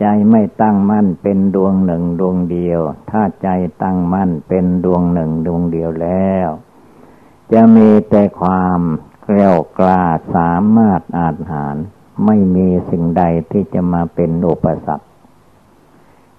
[0.00, 3.48] ใจไม่ตั้งมั่นเป็นดวงหนึ่งดวงเดียว ถ้าใจ
[3.82, 6.48] ตั้งมั่นเป็นดวงหนึ่งดวงเดียวแล้ว
[7.52, 8.80] จะมีแต่ความ
[9.22, 10.04] เกลียวกล้า
[10.34, 11.76] สามารถอาจหาร
[12.26, 15.06] ไม่มีสิ่งใดที่จะมาเป็นอุปสรรค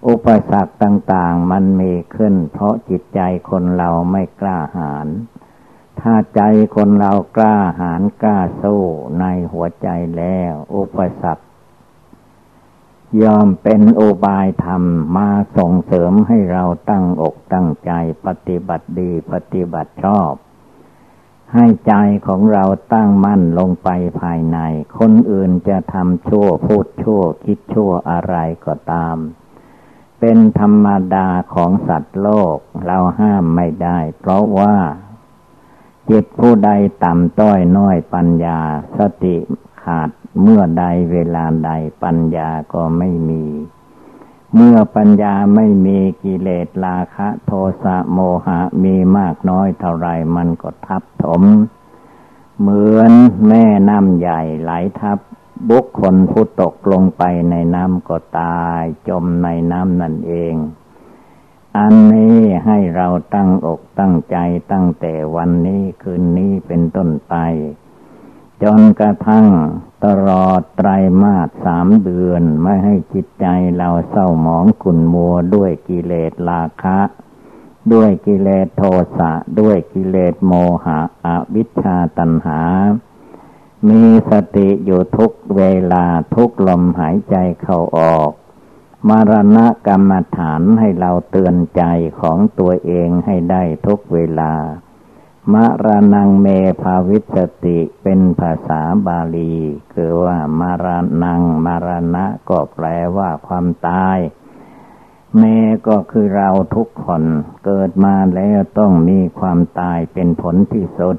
[0.08, 5.08] อุปสรรคต่างๆ มันมีขึ้น เพราะจิตใจคนเราไม่กล้าหาญ
[6.00, 6.42] ถ้าใจ
[6.76, 8.82] คนเรากล้าหาญกล้าสู้
[9.20, 9.88] ในหัวใจ
[10.18, 11.46] แล้ว อุปสรรค
[13.24, 14.84] ยอมเป็นโอบายธรรม
[15.18, 17.92] มาส่งเสริมให้เราตั้งอกตั้งใจ
[18.26, 20.32] ปฏิบัติดีปฏิบัติชอบ
[21.54, 21.94] ให้ใจ
[22.28, 23.90] ของเราตั้งมั่นลงไป
[24.22, 24.60] ภายใน
[25.00, 28.36] คนอื่นจะทำชั่วพูดชั่วคิดชั่วอะไร
[28.66, 29.18] ก็ตาม
[30.26, 34.76] เป็นธรรมดาของสัตว์โลกเราห้ามไม่ได้ เพราะว่า
[36.10, 36.70] จิตผู้ใด
[37.04, 38.60] ต่ำต้อยน้อยปัญญา
[38.98, 39.38] สติ
[39.84, 40.10] ขาด
[40.42, 41.72] เมื่อใดเวลาใด
[42.04, 43.46] ปัญญาก็ไม่มี
[44.56, 47.52] เมื่อปัญญาไม่มีกิเลสราคะ โท
[47.84, 51.44] สะโมหะมีมากน้อยเท่าไรมันก็ทับถม
[52.60, 53.12] เหมือน
[53.48, 55.20] แม่น้ำใหญ่ไหลทับ
[55.70, 60.56] บุคคลผู้ตกลงไปในน้ำก็ตาย จมในน้ำนั่นเอง
[61.78, 64.38] อันนี้ให้เราตั้งอกตั้งใจ
[64.72, 67.36] ตั้งแต่วันนี้คืนนี้เป็นต้นไป
[68.64, 69.48] จนกระทั่ง
[70.06, 70.90] ตลอดไตร
[71.22, 73.46] มาสสามเดือนไม่ให้จิตใจ
[73.78, 77.00] เราเศร้าหมองขุ่นมัวด้วยกิเลสราคะ
[77.94, 78.84] ด้วยกิเลสโท
[79.18, 80.54] สะ ด้วยกิเลสโม
[80.86, 82.60] หะอวิชชาตัณหา
[83.90, 85.64] มีสติอยู่ทุกเว
[85.94, 86.06] ลา
[86.36, 88.32] ทุกลมหายใจเข้าออก
[89.10, 91.84] มรณะกรรมฐานให้เราเตือนใจ
[92.20, 94.54] ของตัวเองให้ได้ทุกเวลา
[95.54, 95.56] ม
[95.86, 96.48] รณงเม
[96.82, 99.54] ภาวิสติเป็นภาษาบาลี
[99.94, 100.88] คือว่ามร
[101.24, 102.86] ณงมรณะก็แปล
[103.18, 104.18] ว่าความตาย
[105.38, 105.44] เม
[105.88, 107.24] ก็คือเราทุกคน
[107.66, 111.18] เกิดมาแล้วต้องมีความตายเป็นผลที่สุด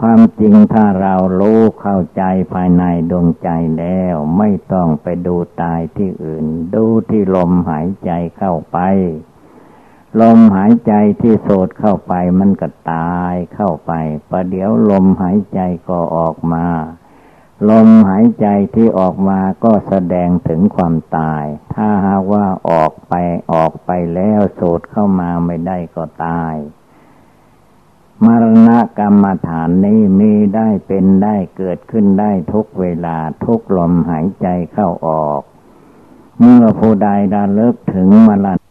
[0.00, 2.22] ความจริงถ้าเรารู้เข้าใจ
[2.52, 6.44] ภายในดวงใจแล้ว ไม่ต้องไปดูตายที่อื่น
[6.74, 8.78] ดูที่ลมหายใจเข้าไป
[10.20, 13.92] ลมหายใจที่โสดเข้าไปมันก็ตายเข้าไป
[14.30, 16.66] ประเดี๋ยวลมหายใจก็ออกมา
[17.70, 21.44] ลมหายใจที่ออกมาก็แสดงถึงความตาย
[21.74, 23.14] ถ้าหากว่าออกไป
[23.52, 26.54] ออกไปแล้วโสดเข้ามาไม่ได้ก็ตาย
[28.26, 35.40] มรณะกรรมฐานนี้มีได้เป็นได้เกิดขึ้นได้ทุกเวลาทุกลมหายใจเข้าออก
[36.40, 38.67] เมื่อผู้ใดดาเลิกถึงมรณะ